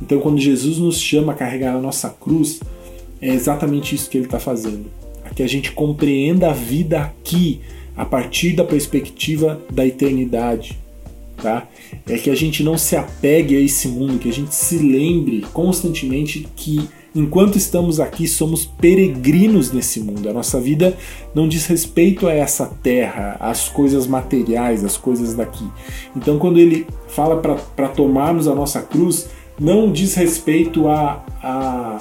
Então, 0.00 0.18
quando 0.20 0.40
Jesus 0.40 0.78
nos 0.78 1.00
chama 1.00 1.32
a 1.32 1.36
carregar 1.36 1.76
a 1.76 1.80
nossa 1.80 2.10
cruz, 2.10 2.60
é 3.20 3.28
exatamente 3.28 3.94
isso 3.94 4.10
que 4.10 4.18
ele 4.18 4.24
está 4.24 4.40
fazendo. 4.40 4.86
Que 5.36 5.42
a 5.42 5.46
gente 5.46 5.72
compreenda 5.72 6.50
a 6.50 6.52
vida 6.52 7.00
aqui 7.00 7.60
a 7.96 8.04
partir 8.04 8.54
da 8.54 8.64
perspectiva 8.64 9.62
da 9.70 9.86
eternidade. 9.86 10.76
Tá? 11.36 11.68
É 12.08 12.18
que 12.18 12.30
a 12.30 12.34
gente 12.34 12.62
não 12.62 12.76
se 12.76 12.96
apegue 12.96 13.56
a 13.56 13.60
esse 13.60 13.88
mundo, 13.88 14.18
que 14.18 14.28
a 14.28 14.32
gente 14.32 14.54
se 14.54 14.78
lembre 14.78 15.44
constantemente 15.52 16.46
que 16.56 16.88
enquanto 17.14 17.56
estamos 17.56 18.00
aqui 18.00 18.26
somos 18.26 18.64
peregrinos 18.64 19.72
nesse 19.72 20.00
mundo. 20.00 20.28
A 20.28 20.32
nossa 20.32 20.60
vida 20.60 20.96
não 21.34 21.46
diz 21.46 21.66
respeito 21.66 22.26
a 22.26 22.32
essa 22.32 22.66
terra, 22.82 23.36
às 23.40 23.68
coisas 23.68 24.06
materiais, 24.06 24.84
às 24.84 24.96
coisas 24.96 25.34
daqui. 25.34 25.68
Então, 26.16 26.38
quando 26.38 26.58
ele 26.58 26.86
fala 27.08 27.36
para 27.36 27.88
tomarmos 27.88 28.48
a 28.48 28.54
nossa 28.54 28.80
cruz, 28.80 29.28
não 29.60 29.92
diz 29.92 30.14
respeito 30.14 30.88
a, 30.88 31.24
a 31.42 32.00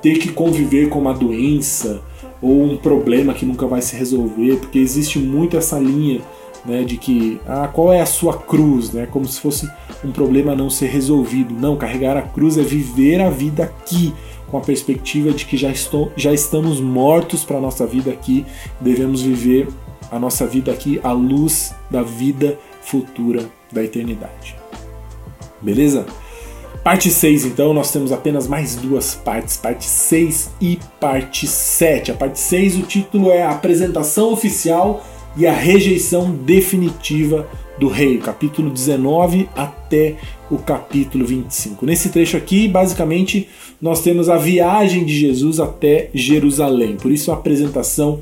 ter 0.00 0.18
que 0.18 0.30
conviver 0.30 0.88
com 0.88 0.98
uma 0.98 1.14
doença 1.14 2.00
ou 2.40 2.64
um 2.64 2.76
problema 2.76 3.34
que 3.34 3.46
nunca 3.46 3.66
vai 3.66 3.80
se 3.80 3.94
resolver, 3.94 4.56
porque 4.56 4.78
existe 4.78 5.18
muito 5.18 5.56
essa 5.56 5.78
linha 5.78 6.20
né, 6.64 6.82
de 6.82 6.96
que 6.96 7.40
ah, 7.46 7.68
qual 7.72 7.92
é 7.92 8.00
a 8.00 8.06
sua 8.06 8.36
cruz, 8.36 8.92
né, 8.92 9.06
como 9.10 9.26
se 9.26 9.40
fosse 9.40 9.68
um 10.04 10.10
problema 10.10 10.54
não 10.54 10.70
ser 10.70 10.86
resolvido. 10.86 11.54
Não, 11.54 11.76
carregar 11.76 12.16
a 12.16 12.22
cruz 12.22 12.58
é 12.58 12.62
viver 12.62 13.20
a 13.20 13.30
vida 13.30 13.64
aqui, 13.64 14.12
com 14.52 14.58
a 14.58 14.60
perspectiva 14.60 15.32
de 15.32 15.46
que 15.46 15.56
já, 15.56 15.70
estou, 15.70 16.12
já 16.14 16.30
estamos 16.30 16.78
mortos 16.78 17.42
para 17.42 17.56
a 17.56 17.60
nossa 17.60 17.86
vida 17.86 18.10
aqui, 18.10 18.44
devemos 18.78 19.22
viver 19.22 19.66
a 20.10 20.18
nossa 20.18 20.46
vida 20.46 20.70
aqui 20.70 21.00
à 21.02 21.10
luz 21.10 21.74
da 21.90 22.02
vida 22.02 22.58
futura 22.82 23.48
da 23.72 23.82
eternidade. 23.82 24.54
Beleza? 25.62 26.04
Parte 26.84 27.10
6, 27.10 27.46
então, 27.46 27.72
nós 27.72 27.90
temos 27.90 28.12
apenas 28.12 28.46
mais 28.46 28.76
duas 28.76 29.14
partes, 29.14 29.56
parte 29.56 29.86
6 29.86 30.50
e 30.60 30.78
parte 31.00 31.46
7. 31.46 32.10
A 32.10 32.14
parte 32.14 32.38
6, 32.38 32.76
o 32.76 32.82
título 32.82 33.30
é 33.30 33.42
apresentação 33.42 34.32
oficial 34.32 35.02
e 35.36 35.46
a 35.46 35.52
rejeição 35.52 36.30
definitiva 36.30 37.48
do 37.78 37.88
rei, 37.88 38.18
capítulo 38.18 38.70
19 38.70 39.48
até 39.56 40.16
o 40.50 40.58
capítulo 40.58 41.24
25. 41.24 41.86
Nesse 41.86 42.10
trecho 42.10 42.36
aqui, 42.36 42.68
basicamente, 42.68 43.48
nós 43.80 44.02
temos 44.02 44.28
a 44.28 44.36
viagem 44.36 45.04
de 45.04 45.18
Jesus 45.18 45.58
até 45.58 46.10
Jerusalém. 46.14 46.96
Por 46.96 47.10
isso 47.10 47.30
a 47.30 47.34
apresentação 47.34 48.20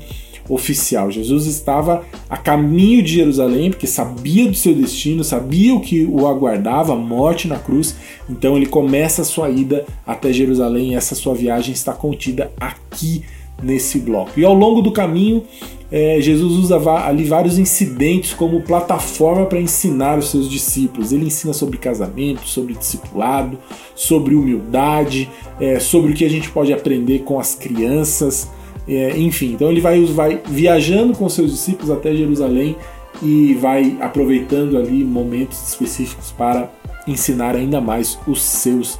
oficial. 0.49 1.11
Jesus 1.11 1.45
estava 1.45 2.03
a 2.29 2.37
caminho 2.37 3.03
de 3.03 3.13
Jerusalém, 3.13 3.69
porque 3.69 3.87
sabia 3.87 4.47
do 4.47 4.55
seu 4.55 4.73
destino, 4.73 5.23
sabia 5.23 5.75
o 5.75 5.81
que 5.81 6.05
o 6.05 6.27
aguardava, 6.27 6.93
a 6.93 6.95
morte 6.95 7.47
na 7.47 7.59
cruz. 7.59 7.95
Então 8.29 8.57
ele 8.57 8.65
começa 8.65 9.21
a 9.21 9.25
sua 9.25 9.49
ida 9.49 9.85
até 10.05 10.33
Jerusalém 10.33 10.91
e 10.91 10.95
essa 10.95 11.15
sua 11.15 11.33
viagem 11.33 11.73
está 11.73 11.93
contida 11.93 12.51
aqui 12.59 13.23
nesse 13.61 13.99
bloco. 13.99 14.39
E 14.39 14.43
ao 14.43 14.53
longo 14.53 14.81
do 14.81 14.91
caminho, 14.91 15.43
é, 15.91 16.21
Jesus 16.21 16.53
usa 16.53 16.77
ali 17.05 17.25
vários 17.25 17.59
incidentes 17.59 18.33
como 18.33 18.61
plataforma 18.61 19.45
para 19.45 19.59
ensinar 19.59 20.17
os 20.17 20.29
seus 20.29 20.49
discípulos. 20.49 21.11
Ele 21.11 21.25
ensina 21.25 21.51
sobre 21.51 21.77
casamento, 21.77 22.47
sobre 22.47 22.73
discipulado, 22.73 23.57
sobre 23.93 24.33
humildade, 24.33 25.29
é, 25.59 25.79
sobre 25.79 26.13
o 26.13 26.15
que 26.15 26.23
a 26.23 26.29
gente 26.29 26.49
pode 26.49 26.71
aprender 26.71 27.19
com 27.19 27.37
as 27.37 27.55
crianças, 27.55 28.49
é, 28.87 29.17
enfim. 29.17 29.51
Então 29.51 29.69
ele 29.69 29.81
vai, 29.81 30.01
vai 30.05 30.41
viajando 30.49 31.13
com 31.13 31.27
seus 31.27 31.51
discípulos 31.51 31.91
até 31.91 32.15
Jerusalém 32.15 32.77
e 33.21 33.53
vai 33.55 33.97
aproveitando 33.99 34.77
ali 34.77 35.03
momentos 35.03 35.61
específicos 35.67 36.31
para 36.31 36.71
ensinar 37.05 37.53
ainda 37.53 37.81
mais 37.81 38.17
os 38.25 38.41
seus 38.41 38.97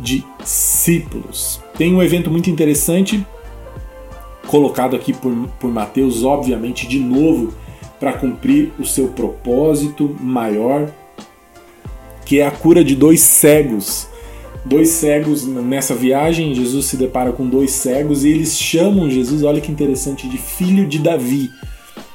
discípulos. 0.00 1.60
Tem 1.78 1.94
um 1.94 2.02
evento 2.02 2.32
muito 2.32 2.50
interessante 2.50 3.24
colocado 4.52 4.94
aqui 4.94 5.14
por, 5.14 5.32
por 5.58 5.72
Mateus, 5.72 6.22
obviamente, 6.22 6.86
de 6.86 6.98
novo, 6.98 7.54
para 7.98 8.12
cumprir 8.12 8.70
o 8.78 8.84
seu 8.84 9.08
propósito 9.08 10.14
maior, 10.20 10.92
que 12.26 12.38
é 12.38 12.46
a 12.46 12.50
cura 12.50 12.84
de 12.84 12.94
dois 12.94 13.22
cegos. 13.22 14.06
Dois 14.62 14.90
cegos 14.90 15.46
nessa 15.46 15.94
viagem, 15.94 16.54
Jesus 16.54 16.84
se 16.84 16.98
depara 16.98 17.32
com 17.32 17.48
dois 17.48 17.70
cegos 17.70 18.26
e 18.26 18.28
eles 18.28 18.58
chamam 18.58 19.08
Jesus, 19.08 19.42
olha 19.42 19.58
que 19.58 19.72
interessante, 19.72 20.28
de 20.28 20.36
filho 20.36 20.86
de 20.86 20.98
Davi. 20.98 21.50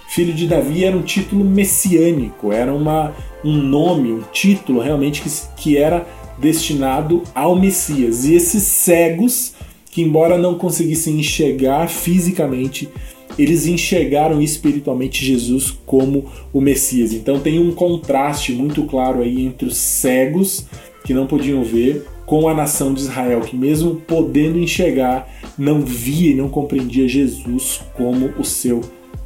Filho 0.07 0.31
de 0.31 0.45
Davi 0.45 0.85
era 0.85 0.95
um 0.95 1.01
título 1.01 1.43
messiânico, 1.43 2.53
era 2.53 2.71
uma, 2.71 3.15
um 3.43 3.57
nome, 3.57 4.11
um 4.11 4.21
título 4.31 4.79
realmente 4.79 5.23
que, 5.23 5.29
que 5.55 5.75
era 5.75 6.07
destinado 6.37 7.23
ao 7.33 7.55
Messias. 7.55 8.25
E 8.25 8.35
esses 8.35 8.61
cegos 8.61 9.55
que, 9.97 10.03
embora 10.03 10.37
não 10.37 10.53
conseguissem 10.53 11.19
enxergar 11.19 11.87
fisicamente, 11.87 12.87
eles 13.35 13.65
enxergaram 13.65 14.39
espiritualmente 14.39 15.25
Jesus 15.25 15.75
como 15.87 16.25
o 16.53 16.61
Messias. 16.61 17.13
Então 17.13 17.39
tem 17.39 17.57
um 17.57 17.71
contraste 17.71 18.51
muito 18.51 18.83
claro 18.83 19.23
aí 19.23 19.43
entre 19.43 19.67
os 19.67 19.75
cegos 19.75 20.67
que 21.03 21.15
não 21.15 21.25
podiam 21.25 21.63
ver 21.63 22.05
com 22.27 22.47
a 22.47 22.53
nação 22.53 22.93
de 22.93 23.01
Israel, 23.01 23.39
que 23.41 23.57
mesmo 23.57 23.95
podendo 23.95 24.59
enxergar, 24.59 25.27
não 25.57 25.81
via 25.81 26.29
e 26.29 26.35
não 26.35 26.47
compreendia 26.47 27.07
Jesus 27.07 27.81
como 27.95 28.27
o 28.37 28.43
seu 28.43 28.81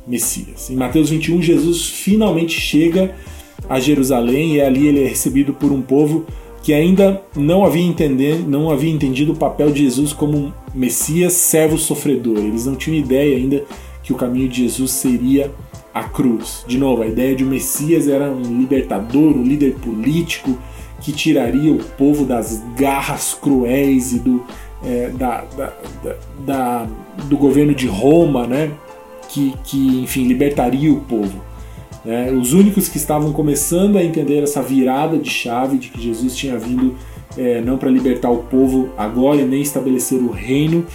Messias. 0.08 0.70
Em 0.70 0.78
Mateus 0.78 1.10
21, 1.10 1.42
Jesus 1.42 1.86
finalmente 1.86 2.58
chega 2.58 3.14
a 3.68 3.78
Jerusalém 3.78 4.56
e 4.56 4.62
ali 4.62 4.88
ele 4.88 5.04
é 5.04 5.08
recebido 5.08 5.54
por 5.54 5.70
um 5.70 5.82
povo 5.82 6.26
que 6.62 6.74
ainda 6.74 7.22
não 7.36 7.66
havia, 7.66 7.84
entender, 7.84 8.48
não 8.48 8.70
havia 8.70 8.92
entendido 8.92 9.34
o 9.34 9.36
papel 9.36 9.72
de 9.72 9.84
Jesus 9.84 10.14
como 10.14 10.54
Messias, 10.74 11.34
servo 11.34 11.78
sofredor. 11.78 12.38
Eles 12.38 12.66
não 12.66 12.76
tinham 12.76 12.98
ideia 12.98 13.36
ainda 13.36 13.64
que 14.04 14.14
o 14.14 14.16
caminho 14.16 14.48
de 14.48 14.64
Jesus 14.64 14.92
seria 14.92 15.52
a 15.94 16.04
cruz. 16.04 16.64
De 16.68 16.78
novo, 16.78 17.02
a 17.02 17.08
ideia 17.08 17.36
de 17.36 17.44
um 17.44 17.50
Messias 17.50 18.08
era 18.08 18.32
um 18.32 18.60
libertador, 18.60 19.36
um 19.36 19.44
líder 19.44 19.76
político 19.76 20.58
que 21.02 21.12
tiraria 21.12 21.72
o 21.72 21.80
povo 21.80 22.26
das 22.26 22.64
garras 22.78 23.34
cruéis 23.34 24.14
e 24.14 24.20
do, 24.20 24.44
é, 24.86 25.10
da, 25.10 25.44
da, 25.58 25.74
da, 26.46 26.88
do 27.26 27.38
governo 27.38 27.74
de 27.74 27.88
Roma, 27.88 28.46
né? 28.46 28.72
Que, 29.30 29.54
que, 29.64 30.02
enfim, 30.02 30.28
libertaria 30.28 30.92
o 30.92 31.00
povo. 31.02 31.42
Né? 32.04 32.32
Os 32.32 32.54
únicos 32.54 32.90
que 32.90 32.98
estavam 32.98 33.32
começando 33.32 33.98
a 33.98 34.04
entender 34.04 34.44
essa 34.44 34.62
virada 34.62 35.18
de 35.18 35.30
chave 35.30 35.78
de 35.78 35.90
que 35.90 36.02
Jesus 36.02 36.36
tinha 36.36 36.58
vindo 36.58 36.96
é, 37.38 37.62
não 37.62 37.78
para 37.78 37.90
libertar 37.90 38.30
o 38.30 38.44
povo 38.44 38.90
agora 38.98 39.42
e 39.42 39.46
nem 39.46 39.62
estabelecer 39.62 40.20
o 40.20 40.32
reino 40.32 40.86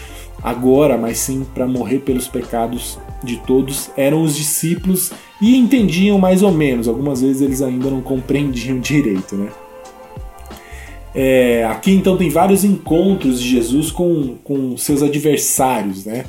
agora, 0.42 0.96
mas 0.96 1.18
sim 1.18 1.44
para 1.54 1.66
morrer 1.66 2.00
pelos 2.00 2.28
pecados 2.28 2.98
de 3.24 3.38
todos, 3.38 3.90
eram 3.96 4.22
os 4.22 4.36
discípulos 4.36 5.10
e 5.40 5.56
entendiam 5.56 6.18
mais 6.18 6.42
ou 6.42 6.52
menos. 6.52 6.86
Algumas 6.86 7.20
vezes 7.22 7.42
eles 7.42 7.62
ainda 7.62 7.90
não 7.90 8.00
compreendiam 8.00 8.78
direito, 8.78 9.34
né? 9.34 9.48
É, 11.14 11.64
aqui 11.64 11.92
então 11.92 12.16
tem 12.18 12.28
vários 12.28 12.62
encontros 12.62 13.40
de 13.40 13.48
Jesus 13.48 13.90
com, 13.90 14.36
com 14.44 14.76
seus 14.76 15.02
adversários, 15.02 16.04
né? 16.04 16.26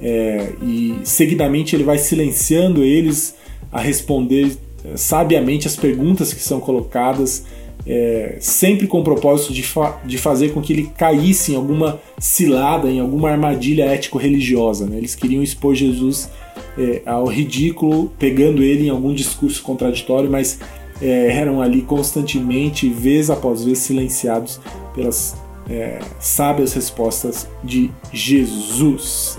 É, 0.00 0.52
e 0.62 0.98
seguidamente 1.02 1.74
ele 1.74 1.84
vai 1.84 1.98
silenciando 1.98 2.82
eles 2.82 3.34
a 3.72 3.80
responder 3.80 4.56
é, 4.84 4.96
sabiamente 4.96 5.66
as 5.66 5.76
perguntas 5.76 6.32
que 6.32 6.42
são 6.42 6.60
colocadas 6.60 7.44
é, 7.86 8.36
sempre 8.40 8.86
com 8.86 9.00
o 9.00 9.04
propósito 9.04 9.52
de, 9.52 9.62
fa 9.62 10.00
de 10.04 10.18
fazer 10.18 10.52
com 10.52 10.60
que 10.60 10.72
ele 10.72 10.90
caísse 10.96 11.52
em 11.52 11.56
alguma 11.56 12.00
cilada, 12.18 12.90
em 12.90 13.00
alguma 13.00 13.30
armadilha 13.30 13.84
ético-religiosa. 13.84 14.86
Né? 14.86 14.98
Eles 14.98 15.14
queriam 15.14 15.42
expor 15.42 15.74
Jesus 15.74 16.30
é, 16.78 17.02
ao 17.06 17.26
ridículo, 17.26 18.12
pegando 18.18 18.62
ele 18.62 18.86
em 18.86 18.90
algum 18.90 19.14
discurso 19.14 19.62
contraditório, 19.62 20.30
mas 20.30 20.58
é, 21.00 21.32
eram 21.32 21.62
ali 21.62 21.82
constantemente, 21.82 22.88
vez 22.88 23.30
após 23.30 23.64
vez, 23.64 23.78
silenciados 23.78 24.60
pelas 24.94 25.36
sábias 26.18 26.72
respostas 26.72 27.46
de 27.62 27.92
Jesus. 28.12 29.38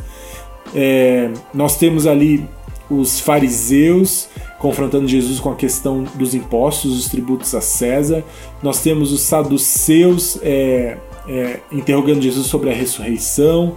Nós 1.54 1.76
temos 1.76 2.08
ali 2.08 2.48
os 2.92 3.20
fariseus 3.20 4.28
confrontando 4.60 5.08
Jesus 5.08 5.40
com 5.40 5.50
a 5.50 5.56
questão 5.56 6.04
dos 6.16 6.36
impostos, 6.36 6.96
dos 6.96 7.10
tributos 7.10 7.56
a 7.56 7.62
César. 7.62 8.24
Nós 8.62 8.82
temos 8.82 9.12
os 9.12 9.22
saduceus 9.22 10.38
é, 10.44 10.98
é, 11.28 11.60
interrogando 11.72 12.22
Jesus 12.22 12.46
sobre 12.46 12.70
a 12.70 12.74
ressurreição. 12.74 13.76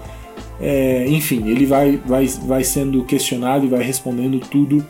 É, 0.60 1.06
enfim, 1.08 1.48
ele 1.48 1.64
vai, 1.64 1.96
vai, 2.04 2.26
vai 2.26 2.62
sendo 2.62 3.02
questionado 3.04 3.64
e 3.64 3.68
vai 3.68 3.82
respondendo 3.82 4.38
tudo 4.38 4.84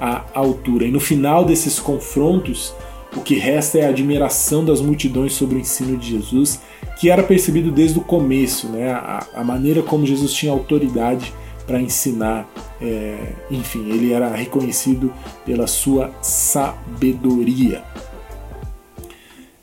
à 0.00 0.24
altura. 0.34 0.84
E 0.86 0.90
no 0.90 1.00
final 1.00 1.44
desses 1.44 1.80
confrontos, 1.80 2.72
o 3.16 3.20
que 3.20 3.34
resta 3.34 3.78
é 3.78 3.86
a 3.86 3.88
admiração 3.88 4.64
das 4.64 4.80
multidões 4.80 5.32
sobre 5.32 5.56
o 5.56 5.60
ensino 5.60 5.96
de 5.96 6.10
Jesus, 6.10 6.60
que 7.00 7.10
era 7.10 7.24
percebido 7.24 7.72
desde 7.72 7.98
o 7.98 8.02
começo, 8.02 8.68
né? 8.68 8.92
a, 8.92 9.26
a 9.34 9.42
maneira 9.42 9.82
como 9.82 10.06
Jesus 10.06 10.32
tinha 10.32 10.52
autoridade 10.52 11.32
para 11.70 11.80
ensinar. 11.80 12.52
É, 12.82 13.16
enfim, 13.48 13.88
ele 13.90 14.12
era 14.12 14.34
reconhecido 14.34 15.12
pela 15.46 15.68
sua 15.68 16.10
sabedoria. 16.20 17.84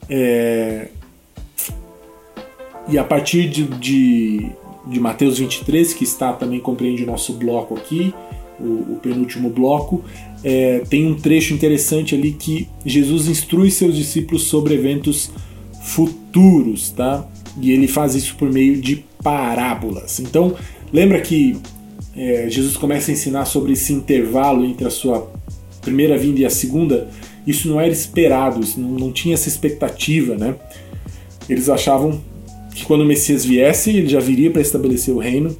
É, 0.10 0.88
e 2.88 2.98
a 2.98 3.04
partir 3.04 3.50
de, 3.50 3.66
de, 3.66 4.50
de, 4.86 5.00
Mateus 5.02 5.38
23, 5.38 5.94
que 5.94 6.06
está 6.06 6.32
também 6.32 6.62
compreende 6.62 7.04
o 7.04 7.06
nosso 7.06 7.34
bloco 7.34 7.76
aqui, 7.76 8.14
o, 8.58 8.94
o 8.94 9.00
penúltimo 9.04 9.50
bloco, 9.50 10.06
é, 10.42 10.84
tem 10.90 11.06
um 11.06 11.16
trecho 11.16 11.54
interessante 11.54 12.16
ali 12.16 12.32
que 12.32 12.70
Jesus 12.86 13.28
instrui 13.28 13.70
seus 13.70 13.94
discípulos 13.98 14.44
sobre 14.44 14.76
eventos 14.76 15.30
futuros, 15.82 16.90
tá? 16.90 17.28
E 17.60 17.72
ele 17.72 17.88
faz 17.88 18.16
isso 18.16 18.38
por 18.38 18.50
meio 18.50 18.80
de 18.80 19.04
parábolas. 19.22 20.22
Então, 20.22 20.56
lembra 20.94 21.20
que 21.20 21.58
é, 22.18 22.50
Jesus 22.50 22.76
começa 22.76 23.12
a 23.12 23.14
ensinar 23.14 23.46
sobre 23.46 23.74
esse 23.74 23.94
intervalo 23.94 24.66
entre 24.66 24.88
a 24.88 24.90
sua 24.90 25.32
primeira 25.82 26.18
vinda 26.18 26.40
e 26.42 26.46
a 26.46 26.50
segunda? 26.50 27.08
Isso 27.46 27.68
não 27.68 27.80
era 27.80 27.92
esperado, 27.92 28.60
isso 28.62 28.80
não, 28.80 28.90
não 28.90 29.12
tinha 29.12 29.36
essa 29.36 29.48
expectativa, 29.48 30.36
né? 30.36 30.56
Eles 31.48 31.70
achavam 31.70 32.20
que 32.74 32.86
quando 32.86 33.02
o 33.02 33.06
Messias 33.06 33.46
viesse, 33.46 33.92
ele 33.92 34.08
já 34.08 34.20
viria 34.20 34.52
para 34.52 34.62
estabelecer 34.62 35.14
o 35.14 35.20
reino. 35.20 35.56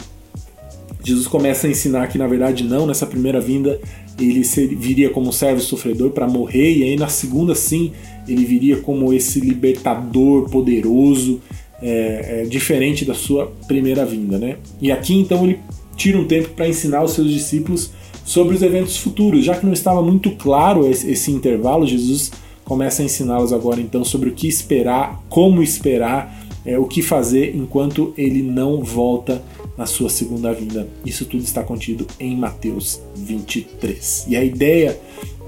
Jesus 1.04 1.28
começa 1.28 1.68
a 1.68 1.70
ensinar 1.70 2.08
que, 2.08 2.18
na 2.18 2.28
verdade, 2.28 2.64
não, 2.64 2.86
nessa 2.86 3.06
primeira 3.06 3.40
vinda 3.40 3.80
ele 4.20 4.42
viria 4.76 5.12
como 5.12 5.32
servo 5.32 5.62
sofredor 5.62 6.10
para 6.10 6.28
morrer, 6.28 6.76
e 6.76 6.84
aí 6.84 6.96
na 6.96 7.08
segunda, 7.08 7.54
sim, 7.54 7.92
ele 8.28 8.44
viria 8.44 8.78
como 8.78 9.14
esse 9.14 9.40
libertador 9.40 10.50
poderoso, 10.50 11.40
é, 11.82 12.42
é, 12.42 12.46
diferente 12.46 13.06
da 13.06 13.14
sua 13.14 13.54
primeira 13.68 14.04
vinda. 14.06 14.40
Né? 14.40 14.58
E 14.82 14.92
aqui, 14.92 15.14
então, 15.14 15.46
ele 15.46 15.60
tira 15.98 16.18
um 16.18 16.26
tempo 16.26 16.50
para 16.50 16.70
ensinar 16.70 17.04
os 17.04 17.12
seus 17.12 17.30
discípulos 17.30 17.92
sobre 18.24 18.56
os 18.56 18.62
eventos 18.62 18.98
futuros, 18.98 19.44
já 19.44 19.56
que 19.56 19.66
não 19.66 19.74
estava 19.74 20.02
muito 20.02 20.32
claro 20.32 20.88
esse, 20.88 21.10
esse 21.10 21.32
intervalo, 21.32 21.86
Jesus 21.86 22.32
começa 22.64 23.02
a 23.02 23.06
ensiná-los 23.06 23.52
agora, 23.52 23.82
então, 23.82 24.04
sobre 24.06 24.30
o 24.30 24.34
que 24.34 24.48
esperar, 24.48 25.24
como 25.30 25.64
esperar 25.64 26.46
é, 26.66 26.78
o 26.78 26.86
que 26.86 27.02
fazer 27.02 27.56
enquanto 27.56 28.14
ele 28.18 28.44
não 28.44 28.84
volta 28.84 29.42
na 29.78 29.86
sua 29.86 30.10
segunda 30.10 30.52
vinda. 30.54 30.88
Isso 31.06 31.26
tudo 31.26 31.44
está 31.44 31.64
contido 31.64 32.06
em 32.20 32.36
Mateus 32.36 33.00
23. 33.16 34.26
E 34.28 34.36
a 34.36 34.44
ideia 34.44 35.00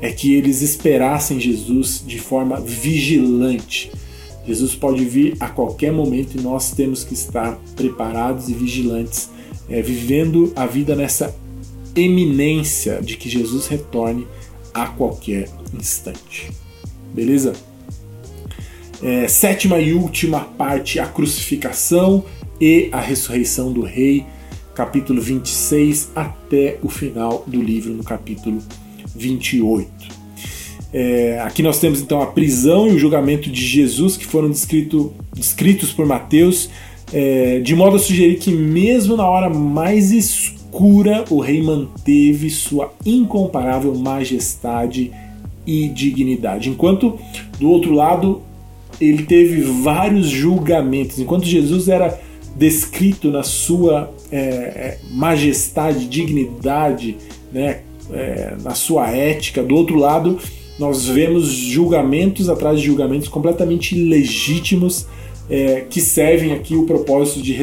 é 0.02 0.12
que 0.12 0.34
eles 0.34 0.62
esperassem 0.62 1.40
Jesus 1.40 2.02
de 2.08 2.20
forma 2.20 2.60
vigilante. 2.62 3.92
Jesus 4.48 4.74
pode 4.74 5.04
vir 5.04 5.36
a 5.42 5.50
qualquer 5.50 5.92
momento 5.92 6.38
e 6.38 6.42
nós 6.42 6.72
temos 6.72 7.04
que 7.04 7.14
estar 7.14 7.60
preparados 7.76 8.48
e 8.48 8.54
vigilantes, 8.54 9.30
é, 9.70 9.82
vivendo 9.82 10.52
a 10.56 10.66
vida 10.66 10.96
nessa 10.96 11.36
eminência 11.96 13.02
de 13.02 13.18
que 13.18 13.30
Jesus 13.30 13.68
retorne 13.68 14.28
a 14.74 14.88
qualquer 14.88 15.50
instante. 15.74 16.52
Beleza? 17.14 17.54
é, 19.02 19.28
sétima 19.28 19.80
e 19.80 19.94
última 19.94 20.42
parte, 20.42 21.00
a 21.00 21.06
crucificação 21.06 22.24
e 22.60 22.90
a 22.92 23.00
ressurreição 23.00 23.72
do 23.72 23.82
rei, 23.82 24.26
capítulo 24.76 25.22
26 25.22 26.12
até 26.16 26.78
o 26.82 26.90
final 26.90 27.44
do 27.48 27.62
livro, 27.62 27.94
no 27.94 28.04
capítulo 28.04 28.62
28. 29.16 30.20
É, 30.92 31.40
aqui 31.42 31.62
nós 31.62 31.80
temos 31.80 32.02
então 32.02 32.22
a 32.22 32.28
prisão 32.28 32.88
e 32.88 32.94
o 32.94 33.00
julgamento 33.00 33.50
de 33.50 33.64
Jesus 33.64 34.18
que 34.18 34.26
foram 34.26 34.50
descrito, 34.50 35.14
descritos 35.34 35.92
por 35.94 36.06
Mateus, 36.06 36.70
é, 37.12 37.60
de 37.60 37.76
modo 37.76 37.96
a 37.96 38.00
sugerir 38.00 38.38
que, 38.38 38.52
mesmo 38.52 39.16
na 39.16 39.28
hora 39.28 39.50
mais 39.50 40.12
escura, 40.12 41.26
o 41.30 41.40
rei 41.40 41.62
manteve 41.62 42.50
sua 42.50 42.94
incomparável 43.06 43.94
majestade 43.96 45.12
e 45.66 45.88
dignidade. 45.88 46.70
Enquanto 46.70 47.18
do 47.60 47.70
outro 47.70 47.94
lado 47.94 48.42
ele 49.00 49.24
teve 49.24 49.62
vários 49.62 50.28
julgamentos. 50.28 51.20
Enquanto 51.20 51.46
Jesus 51.46 51.88
era 51.88 52.20
descrito 52.56 53.32
na 53.32 53.44
sua 53.44 54.14
é, 54.32 54.40
é, 54.40 54.98
majestade, 55.12 56.08
dignidade, 56.08 57.18
né, 57.52 57.82
é, 58.12 58.56
na 58.62 58.74
sua 58.74 59.10
ética, 59.10 59.64
do 59.64 59.76
outro 59.76 59.98
lado, 59.98 60.38
nós 60.78 61.06
vemos 61.06 61.48
julgamentos 61.48 62.50
atrás 62.50 62.80
de 62.80 62.86
julgamentos 62.86 63.28
completamente 63.28 63.98
ilegítimos 63.98 65.06
é, 65.50 65.82
que 65.82 66.00
servem 66.00 66.54
aqui 66.54 66.76
o 66.76 66.86
propósito 66.86 67.42
de 67.42 67.54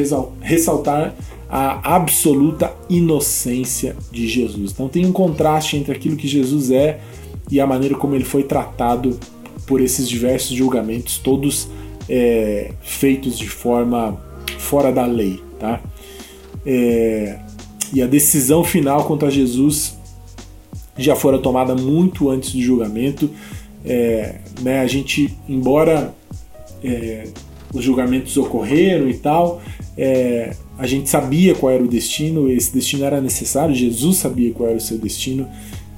ressaltar 0.41 1.15
a 1.49 1.95
absoluta 1.95 2.73
inocência 2.89 3.95
de 4.11 4.27
Jesus. 4.27 4.71
Então 4.71 4.89
tem 4.89 5.05
um 5.05 5.13
contraste 5.13 5.77
entre 5.77 5.93
aquilo 5.93 6.17
que 6.17 6.27
Jesus 6.27 6.71
é 6.71 6.99
e 7.49 7.59
a 7.61 7.65
maneira 7.65 7.95
como 7.95 8.15
ele 8.15 8.25
foi 8.25 8.43
tratado 8.43 9.17
por 9.65 9.81
esses 9.81 10.07
diversos 10.07 10.55
julgamentos, 10.55 11.17
todos 11.17 11.69
é, 12.09 12.71
feitos 12.81 13.37
de 13.37 13.47
forma 13.47 14.21
fora 14.57 14.91
da 14.91 15.05
lei. 15.05 15.41
Tá? 15.59 15.81
É, 16.65 17.39
e 17.93 18.01
a 18.01 18.07
decisão 18.07 18.63
final 18.63 19.05
contra 19.05 19.31
Jesus 19.31 19.97
já 20.97 21.15
fora 21.15 21.37
tomada 21.37 21.75
muito 21.75 22.29
antes 22.29 22.51
do 22.53 22.61
julgamento. 22.61 23.29
É, 23.85 24.39
né, 24.61 24.81
a 24.81 24.87
gente, 24.87 25.37
embora 25.47 26.13
é, 26.83 27.27
os 27.77 27.83
julgamentos 27.83 28.35
ocorreram 28.37 29.09
e 29.09 29.13
tal, 29.13 29.61
é, 29.97 30.55
a 30.77 30.85
gente 30.85 31.09
sabia 31.09 31.55
qual 31.55 31.71
era 31.71 31.83
o 31.83 31.87
destino, 31.87 32.49
esse 32.51 32.73
destino 32.73 33.03
era 33.03 33.19
necessário, 33.19 33.73
Jesus 33.73 34.17
sabia 34.17 34.51
qual 34.51 34.69
era 34.69 34.77
o 34.77 34.81
seu 34.81 34.97
destino 34.97 35.47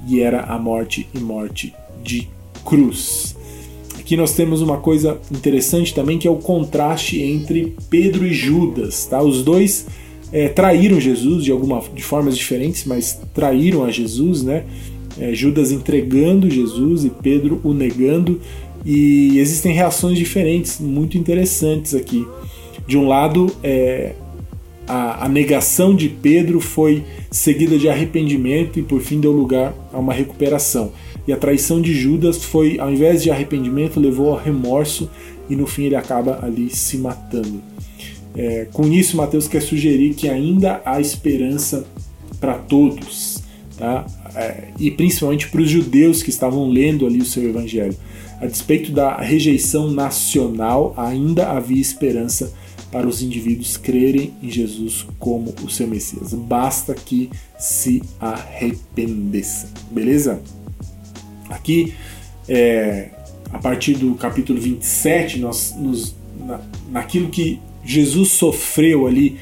e 0.08 0.20
era 0.20 0.42
a 0.42 0.58
morte 0.58 1.06
e 1.14 1.18
morte 1.18 1.74
de 2.02 2.28
cruz. 2.64 3.36
Aqui 3.98 4.16
nós 4.16 4.34
temos 4.34 4.60
uma 4.60 4.78
coisa 4.78 5.20
interessante 5.30 5.94
também 5.94 6.18
que 6.18 6.26
é 6.26 6.30
o 6.30 6.36
contraste 6.36 7.22
entre 7.22 7.76
Pedro 7.88 8.26
e 8.26 8.32
Judas. 8.32 9.06
Tá? 9.06 9.22
Os 9.22 9.44
dois 9.44 9.86
é, 10.32 10.48
traíram 10.48 10.98
Jesus 10.98 11.44
de 11.44 11.52
alguma 11.52 11.80
de 11.94 12.02
formas 12.02 12.36
diferentes, 12.36 12.84
mas 12.84 13.20
traíram 13.34 13.84
a 13.84 13.90
Jesus, 13.90 14.42
né? 14.42 14.64
É, 15.18 15.34
Judas 15.34 15.70
entregando 15.70 16.48
Jesus 16.48 17.04
e 17.04 17.10
Pedro 17.10 17.60
o 17.62 17.74
negando. 17.74 18.40
E 18.84 19.38
existem 19.38 19.72
reações 19.72 20.18
diferentes, 20.18 20.80
muito 20.80 21.18
interessantes 21.18 21.94
aqui. 21.94 22.26
De 22.86 22.96
um 22.96 23.06
lado, 23.06 23.54
é, 23.62 24.14
a, 24.86 25.26
a, 25.26 25.28
negação 25.28 25.94
de 25.94 26.08
Pedro 26.08 26.60
foi 26.60 27.04
seguida 27.30 27.78
de 27.78 27.88
arrependimento 27.88 28.78
e 28.78 28.82
por 28.82 29.00
fim 29.00 29.20
deu 29.20 29.32
lugar 29.32 29.74
a 29.92 29.98
uma 29.98 30.12
recuperação. 30.12 30.92
E 31.28 31.32
a 31.32 31.36
traição 31.36 31.80
de 31.80 31.94
Judas 31.94 32.42
foi, 32.42 32.78
ao 32.80 32.90
invés 32.90 33.22
de 33.22 33.30
arrependimento, 33.30 34.00
levou 34.00 34.36
a 34.36 34.40
remorso 34.40 35.08
e 35.48 35.54
no 35.54 35.66
fim 35.66 35.84
ele 35.84 35.96
acaba 35.96 36.40
ali 36.42 36.70
se 36.70 36.96
matando. 36.98 37.62
É, 38.34 38.66
com 38.72 38.86
isso, 38.86 39.16
Mateus 39.16 39.46
quer 39.46 39.60
sugerir 39.60 40.14
que 40.14 40.28
ainda 40.28 40.80
há 40.84 41.00
esperança 41.00 41.86
para 42.40 42.54
todos, 42.54 43.42
tá? 43.76 44.06
É, 44.34 44.68
e 44.78 44.90
principalmente 44.90 45.48
para 45.48 45.60
os 45.60 45.68
judeus 45.68 46.22
que 46.22 46.30
estavam 46.30 46.68
lendo 46.68 47.06
ali 47.06 47.18
o 47.18 47.24
seu 47.24 47.48
evangelho. 47.48 47.96
A 48.40 48.46
despeito 48.46 48.90
da 48.90 49.16
rejeição 49.16 49.90
nacional, 49.90 50.94
ainda 50.96 51.50
havia 51.50 51.80
esperança 51.80 52.52
para 52.90 53.06
os 53.06 53.22
indivíduos 53.22 53.76
crerem 53.76 54.32
em 54.42 54.50
Jesus 54.50 55.06
como 55.18 55.54
o 55.62 55.70
seu 55.70 55.86
Messias. 55.86 56.32
Basta 56.32 56.94
que 56.94 57.30
se 57.58 58.02
arrependessem, 58.18 59.68
beleza? 59.90 60.40
Aqui, 61.48 61.94
é, 62.48 63.10
a 63.52 63.58
partir 63.58 63.94
do 63.94 64.14
capítulo 64.14 64.60
27, 64.60 65.38
nós, 65.38 65.74
nos, 65.76 66.14
na, 66.38 66.60
naquilo 66.90 67.28
que 67.28 67.60
Jesus 67.84 68.30
sofreu 68.30 69.06
ali, 69.06 69.38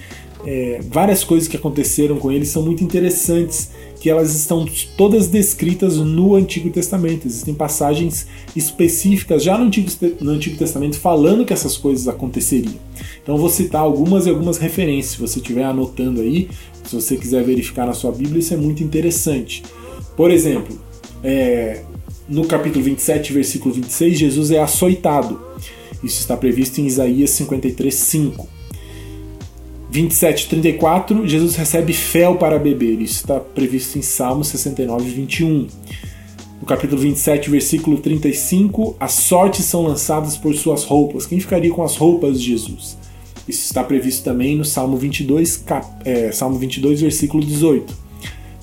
é, 0.47 0.81
várias 0.83 1.25
coisas 1.25 1.49
que 1.49 1.57
aconteceram 1.57 2.19
com 2.19 2.31
ele 2.31 2.45
são 2.45 2.63
muito 2.63 2.83
interessantes, 2.83 3.71
elas 4.09 4.35
estão 4.35 4.67
todas 4.97 5.27
descritas 5.29 5.97
no 5.97 6.35
Antigo 6.35 6.71
Testamento. 6.71 7.27
Existem 7.27 7.55
passagens 7.55 8.27
específicas 8.55 9.43
já 9.43 9.57
no 9.59 9.65
Antigo, 9.65 9.91
no 10.21 10.31
Antigo 10.33 10.57
Testamento 10.57 10.99
falando 10.99 11.45
que 11.45 11.53
essas 11.53 11.77
coisas 11.77 12.09
aconteceriam. 12.09 12.75
Então 13.23 13.37
vou 13.37 13.49
citar 13.49 13.83
algumas 13.83 14.27
e 14.27 14.31
algumas 14.31 14.59
referências, 14.59 15.13
se 15.13 15.21
você 15.21 15.39
estiver 15.39 15.65
anotando 15.65 16.21
aí, 16.21 16.49
se 16.85 16.95
você 16.95 17.17
quiser 17.17 17.45
verificar 17.45 17.87
na 17.87 17.93
sua 17.93 18.11
Bíblia, 18.11 18.39
isso 18.39 18.55
é 18.55 18.57
muito 18.57 18.83
interessante. 18.83 19.63
Por 20.17 20.31
exemplo, 20.31 20.79
é, 21.23 21.83
no 22.29 22.47
capítulo 22.47 22.85
27, 22.85 23.33
versículo 23.33 23.75
26, 23.75 24.19
Jesus 24.19 24.51
é 24.51 24.59
açoitado. 24.59 25.41
Isso 26.03 26.21
está 26.21 26.37
previsto 26.37 26.81
em 26.81 26.87
Isaías 26.87 27.31
53, 27.31 27.95
5. 27.95 28.58
27, 29.91 30.49
34, 30.49 31.27
Jesus 31.27 31.57
recebe 31.57 31.93
fel 31.93 32.37
para 32.37 32.59
beber. 32.59 33.01
Isso 33.01 33.17
está 33.17 33.41
previsto 33.41 33.99
em 33.99 34.03
Salmos 34.03 34.49
69, 34.49 35.11
21. 35.11 35.67
No 36.61 36.67
capítulo 36.67 37.01
27, 37.01 37.49
versículo 37.49 37.99
35, 37.99 38.97
as 39.01 39.13
sortes 39.13 39.65
são 39.65 39.83
lançadas 39.83 40.37
por 40.37 40.55
suas 40.55 40.85
roupas. 40.85 41.25
Quem 41.25 41.41
ficaria 41.41 41.71
com 41.71 41.83
as 41.83 41.97
roupas 41.97 42.41
de 42.41 42.49
Jesus? 42.49 42.99
Isso 43.49 43.65
está 43.65 43.83
previsto 43.83 44.25
também 44.25 44.57
no 44.57 44.65
Salmo 44.65 44.99
22, 44.99 45.57
cap, 45.57 45.87
é, 46.05 46.31
Salmo 46.33 46.59
22 46.59 47.01
versículo 47.01 47.43
18. 47.43 48.09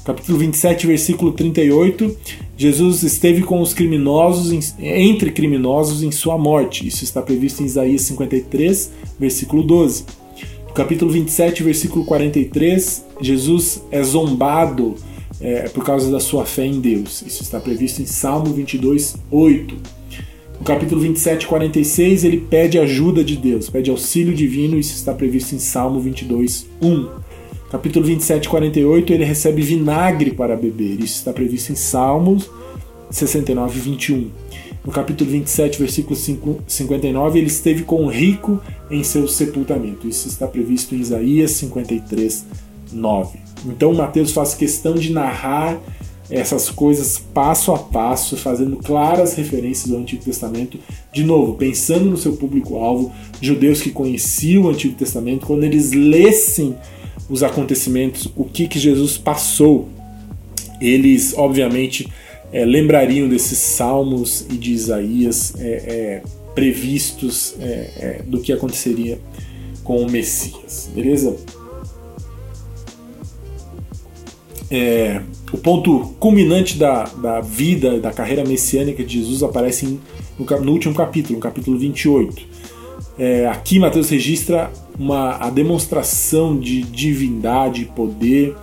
Capítulo 0.03 0.37
27, 0.37 0.85
versículo 0.85 1.31
38, 1.31 2.15
Jesus 2.55 3.01
esteve 3.01 3.41
com 3.41 3.59
os 3.59 3.73
criminosos, 3.73 4.75
entre 4.79 5.31
criminosos 5.31 6.03
em 6.03 6.11
sua 6.11 6.37
morte. 6.37 6.87
Isso 6.87 7.03
está 7.03 7.23
previsto 7.23 7.63
em 7.63 7.65
Isaías 7.65 8.03
53, 8.03 8.91
versículo 9.19 9.63
12. 9.63 10.05
Capítulo 10.75 11.09
27, 11.09 11.63
versículo 11.63 12.03
43, 12.03 13.05
Jesus 13.21 13.81
é 13.89 14.03
zombado 14.03 14.95
é, 15.39 15.69
por 15.69 15.85
causa 15.85 16.11
da 16.11 16.19
sua 16.19 16.45
fé 16.45 16.65
em 16.65 16.81
Deus. 16.81 17.23
Isso 17.25 17.43
está 17.43 17.61
previsto 17.61 18.01
em 18.01 18.05
Salmo 18.05 18.53
22, 18.53 19.15
8. 19.31 19.75
No 20.59 20.65
capítulo 20.65 20.99
27, 20.99 21.47
46, 21.47 22.25
ele 22.25 22.37
pede 22.37 22.77
ajuda 22.77 23.23
de 23.23 23.37
Deus, 23.37 23.69
pede 23.69 23.89
auxílio 23.89 24.33
divino. 24.33 24.77
Isso 24.77 24.95
está 24.95 25.13
previsto 25.13 25.55
em 25.55 25.59
Salmo 25.59 25.99
22, 26.01 26.67
1 26.81 27.25
capítulo 27.71 28.05
27, 28.05 28.47
48, 28.47 29.13
ele 29.13 29.25
recebe 29.25 29.61
vinagre 29.61 30.31
para 30.31 30.55
beber. 30.55 30.99
Isso 30.99 31.15
está 31.15 31.33
previsto 31.33 31.71
em 31.71 31.75
Salmos 31.75 32.49
69, 33.09 33.79
21. 33.79 34.29
No 34.85 34.91
capítulo 34.91 35.31
27, 35.31 35.79
versículo 35.79 36.15
59, 36.67 37.39
ele 37.39 37.47
esteve 37.47 37.83
com 37.83 38.05
o 38.05 38.07
rico 38.07 38.61
em 38.91 39.03
seu 39.03 39.27
sepultamento. 39.27 40.07
Isso 40.07 40.27
está 40.27 40.47
previsto 40.47 40.93
em 40.93 40.99
Isaías 40.99 41.51
53, 41.51 42.45
9. 42.93 43.39
Então 43.65 43.93
Mateus 43.93 44.31
faz 44.31 44.53
questão 44.53 44.93
de 44.93 45.11
narrar 45.11 45.81
essas 46.29 46.69
coisas 46.69 47.17
passo 47.17 47.71
a 47.71 47.79
passo, 47.79 48.37
fazendo 48.37 48.77
claras 48.77 49.33
referências 49.33 49.91
ao 49.91 49.99
Antigo 49.99 50.23
Testamento. 50.23 50.77
De 51.11 51.23
novo, 51.23 51.55
pensando 51.55 52.05
no 52.05 52.17
seu 52.17 52.33
público-alvo, 52.33 53.11
judeus 53.41 53.81
que 53.81 53.89
conheciam 53.89 54.63
o 54.63 54.69
Antigo 54.69 54.95
Testamento, 54.95 55.47
quando 55.47 55.63
eles 55.63 55.93
lessem 55.93 56.75
os 57.27 57.41
acontecimentos, 57.41 58.31
o 58.35 58.43
que, 58.43 58.67
que 58.67 58.77
Jesus 58.77 59.17
passou, 59.17 59.89
eles 60.79 61.33
obviamente 61.35 62.07
é, 62.55 62.63
lembrariam 62.63 63.27
desses 63.27 63.57
salmos 63.57 64.45
e 64.49 64.53
de 64.53 64.71
Isaías 64.71 65.53
é, 65.59 65.67
é, 65.67 66.23
previstos 66.55 67.53
é, 67.59 67.65
é, 67.65 68.21
do 68.25 68.39
que 68.39 68.53
aconteceria 68.53 69.19
com 69.83 69.97
o 70.01 70.09
Messias, 70.09 70.89
beleza? 70.95 71.35
O 75.53 75.57
ponto 75.57 76.15
culminante 76.17 76.77
da, 76.77 77.03
da 77.03 77.39
vida, 77.39 77.99
da 77.99 78.11
carreira 78.11 78.43
messiânica 78.43 79.03
de 79.03 79.19
Jesus 79.19 79.43
aparece 79.43 79.85
em, 79.85 79.99
no, 80.39 80.45
no 80.61 80.71
último 80.71 80.95
capítulo, 80.95 81.35
no 81.35 81.41
capítulo 81.41 81.77
28. 81.77 82.41
É, 83.19 83.47
aqui 83.47 83.79
Mateus 83.79 84.09
registra 84.09 84.71
uma, 84.97 85.37
a 85.37 85.49
demonstração 85.49 86.57
de 86.57 86.81
divindade 86.83 87.83
e 87.83 87.85
poder, 87.85 88.55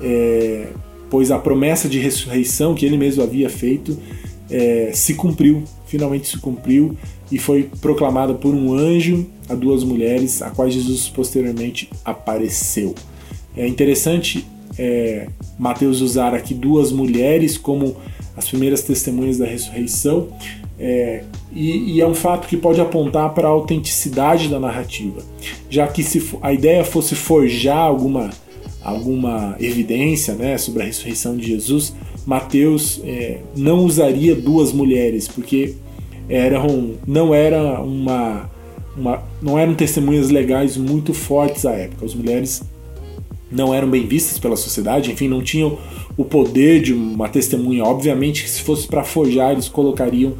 é, 0.00 0.68
pois 1.14 1.30
a 1.30 1.38
promessa 1.38 1.88
de 1.88 2.00
ressurreição 2.00 2.74
que 2.74 2.84
ele 2.84 2.96
mesmo 2.96 3.22
havia 3.22 3.48
feito 3.48 3.96
é, 4.50 4.90
se 4.92 5.14
cumpriu, 5.14 5.62
finalmente 5.86 6.26
se 6.26 6.38
cumpriu 6.38 6.96
e 7.30 7.38
foi 7.38 7.70
proclamada 7.80 8.34
por 8.34 8.52
um 8.52 8.74
anjo 8.74 9.24
a 9.48 9.54
duas 9.54 9.84
mulheres, 9.84 10.42
a 10.42 10.50
quais 10.50 10.74
Jesus 10.74 11.08
posteriormente 11.08 11.88
apareceu. 12.04 12.96
É 13.56 13.64
interessante 13.64 14.44
é, 14.76 15.28
Mateus 15.56 16.00
usar 16.00 16.34
aqui 16.34 16.52
duas 16.52 16.90
mulheres 16.90 17.56
como 17.56 17.94
as 18.36 18.48
primeiras 18.48 18.82
testemunhas 18.82 19.38
da 19.38 19.46
ressurreição, 19.46 20.30
é, 20.80 21.22
e, 21.52 21.92
e, 21.92 22.00
é 22.00 22.06
um 22.08 22.14
fato 22.16 22.48
que 22.48 22.56
pode 22.56 22.80
apontar 22.80 23.32
para 23.34 23.46
a 23.46 23.50
autenticidade 23.52 24.48
da 24.48 24.58
narrativa, 24.58 25.22
já 25.70 25.86
que 25.86 26.02
se 26.02 26.20
a 26.42 26.52
ideia 26.52 26.84
fosse 26.84 27.14
forjar 27.14 27.78
alguma, 27.78 28.30
alguma 28.84 29.56
evidência 29.58 30.34
né, 30.34 30.58
sobre 30.58 30.82
a 30.82 30.86
ressurreição 30.86 31.36
de 31.36 31.46
Jesus, 31.46 31.94
Mateus 32.26 33.00
é, 33.04 33.38
não 33.56 33.84
usaria 33.84 34.34
duas 34.34 34.72
mulheres, 34.72 35.26
porque 35.26 35.74
eram, 36.28 36.92
não 37.06 37.34
era 37.34 37.80
uma, 37.80 38.50
uma, 38.96 39.22
não 39.42 39.58
eram 39.58 39.74
testemunhas 39.74 40.30
legais 40.30 40.76
muito 40.76 41.12
fortes 41.14 41.66
à 41.66 41.72
época. 41.72 42.04
As 42.04 42.14
mulheres 42.14 42.62
não 43.50 43.72
eram 43.72 43.88
bem 43.88 44.06
vistas 44.06 44.38
pela 44.38 44.56
sociedade, 44.56 45.10
enfim, 45.10 45.28
não 45.28 45.42
tinham 45.42 45.78
o 46.16 46.24
poder 46.24 46.80
de 46.80 46.92
uma 46.92 47.28
testemunha. 47.28 47.84
Obviamente 47.84 48.42
que 48.42 48.50
se 48.50 48.62
fosse 48.62 48.86
para 48.86 49.04
forjar, 49.04 49.52
eles 49.52 49.68
colocariam 49.68 50.34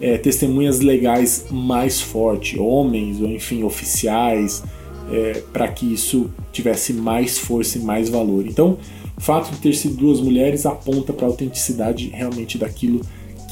é, 0.00 0.18
testemunhas 0.18 0.80
legais 0.80 1.46
mais 1.50 2.00
fortes, 2.00 2.58
homens 2.58 3.20
ou 3.20 3.28
enfim 3.28 3.62
oficiais, 3.62 4.62
é, 5.10 5.42
para 5.52 5.68
que 5.68 5.92
isso 5.92 6.30
tivesse 6.52 6.92
mais 6.92 7.38
força 7.38 7.78
e 7.78 7.82
mais 7.82 8.08
valor. 8.08 8.46
Então, 8.46 8.78
o 9.16 9.20
fato 9.20 9.50
de 9.50 9.58
ter 9.58 9.74
sido 9.74 9.96
duas 9.96 10.20
mulheres 10.20 10.66
aponta 10.66 11.12
para 11.12 11.26
a 11.26 11.28
autenticidade 11.28 12.08
realmente 12.12 12.58
daquilo 12.58 13.00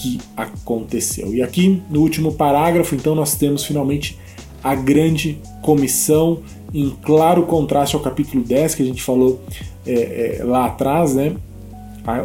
que 0.00 0.20
aconteceu. 0.36 1.34
E 1.34 1.42
aqui 1.42 1.82
no 1.90 2.00
último 2.00 2.32
parágrafo, 2.34 2.94
então, 2.94 3.14
nós 3.14 3.36
temos 3.36 3.64
finalmente 3.64 4.18
a 4.62 4.74
grande 4.74 5.38
comissão, 5.62 6.40
em 6.72 6.90
claro 7.02 7.44
contraste 7.44 7.94
ao 7.94 8.02
capítulo 8.02 8.42
10 8.42 8.74
que 8.74 8.82
a 8.82 8.86
gente 8.86 9.02
falou 9.02 9.40
é, 9.86 10.38
é, 10.40 10.44
lá 10.44 10.66
atrás, 10.66 11.14
né? 11.14 11.36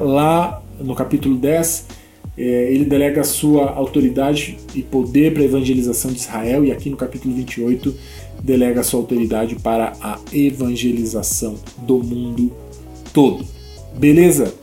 Lá 0.02 0.62
no 0.80 0.96
capítulo 0.96 1.36
10 1.36 1.86
é, 2.40 2.74
ele 2.74 2.86
delega 2.86 3.22
sua 3.26 3.72
autoridade 3.72 4.58
e 4.74 4.82
poder 4.82 5.34
para 5.34 5.42
a 5.42 5.46
evangelização 5.46 6.10
de 6.10 6.20
Israel, 6.20 6.64
e 6.64 6.72
aqui 6.72 6.90
no 6.90 6.96
capítulo 6.96 7.36
28 7.36 7.94
delega 8.44 8.84
sua 8.84 9.00
autoridade 9.00 9.56
para 9.56 9.94
a 10.02 10.20
evangelização 10.34 11.56
do 11.80 12.00
mundo 12.00 12.52
todo. 13.14 13.46
Beleza? 13.98 14.54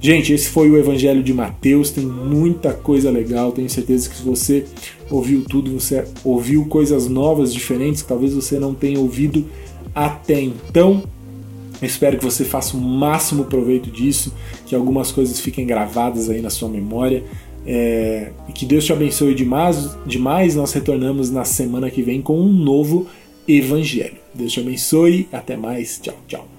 Gente, 0.00 0.32
esse 0.32 0.48
foi 0.48 0.68
o 0.68 0.76
Evangelho 0.76 1.22
de 1.22 1.32
Mateus, 1.32 1.90
tem 1.90 2.04
muita 2.04 2.72
coisa 2.72 3.08
legal, 3.08 3.52
tenho 3.52 3.70
certeza 3.70 4.10
que 4.10 4.16
se 4.16 4.22
você 4.22 4.64
ouviu 5.08 5.44
tudo, 5.44 5.78
você 5.78 6.04
ouviu 6.24 6.64
coisas 6.64 7.06
novas, 7.06 7.54
diferentes, 7.54 8.02
que 8.02 8.08
talvez 8.08 8.34
você 8.34 8.58
não 8.58 8.74
tenha 8.74 8.98
ouvido 8.98 9.46
até 9.94 10.40
então. 10.40 11.04
Espero 11.80 12.18
que 12.18 12.24
você 12.24 12.44
faça 12.44 12.76
o 12.76 12.80
máximo 12.80 13.44
proveito 13.44 13.90
disso, 13.90 14.32
que 14.66 14.74
algumas 14.74 15.12
coisas 15.12 15.38
fiquem 15.38 15.66
gravadas 15.66 16.28
aí 16.28 16.40
na 16.40 16.50
sua 16.50 16.68
memória. 16.68 17.22
É, 17.66 18.30
e 18.48 18.52
que 18.52 18.66
Deus 18.66 18.84
te 18.84 18.92
abençoe 18.92 19.34
demais, 19.34 19.96
demais. 20.06 20.56
Nós 20.56 20.72
retornamos 20.72 21.30
na 21.30 21.44
semana 21.44 21.90
que 21.90 22.02
vem 22.02 22.20
com 22.20 22.38
um 22.38 22.52
novo 22.52 23.06
Evangelho. 23.46 24.16
Deus 24.34 24.52
te 24.52 24.60
abençoe. 24.60 25.28
Até 25.32 25.56
mais. 25.56 25.98
Tchau, 25.98 26.16
tchau. 26.26 26.51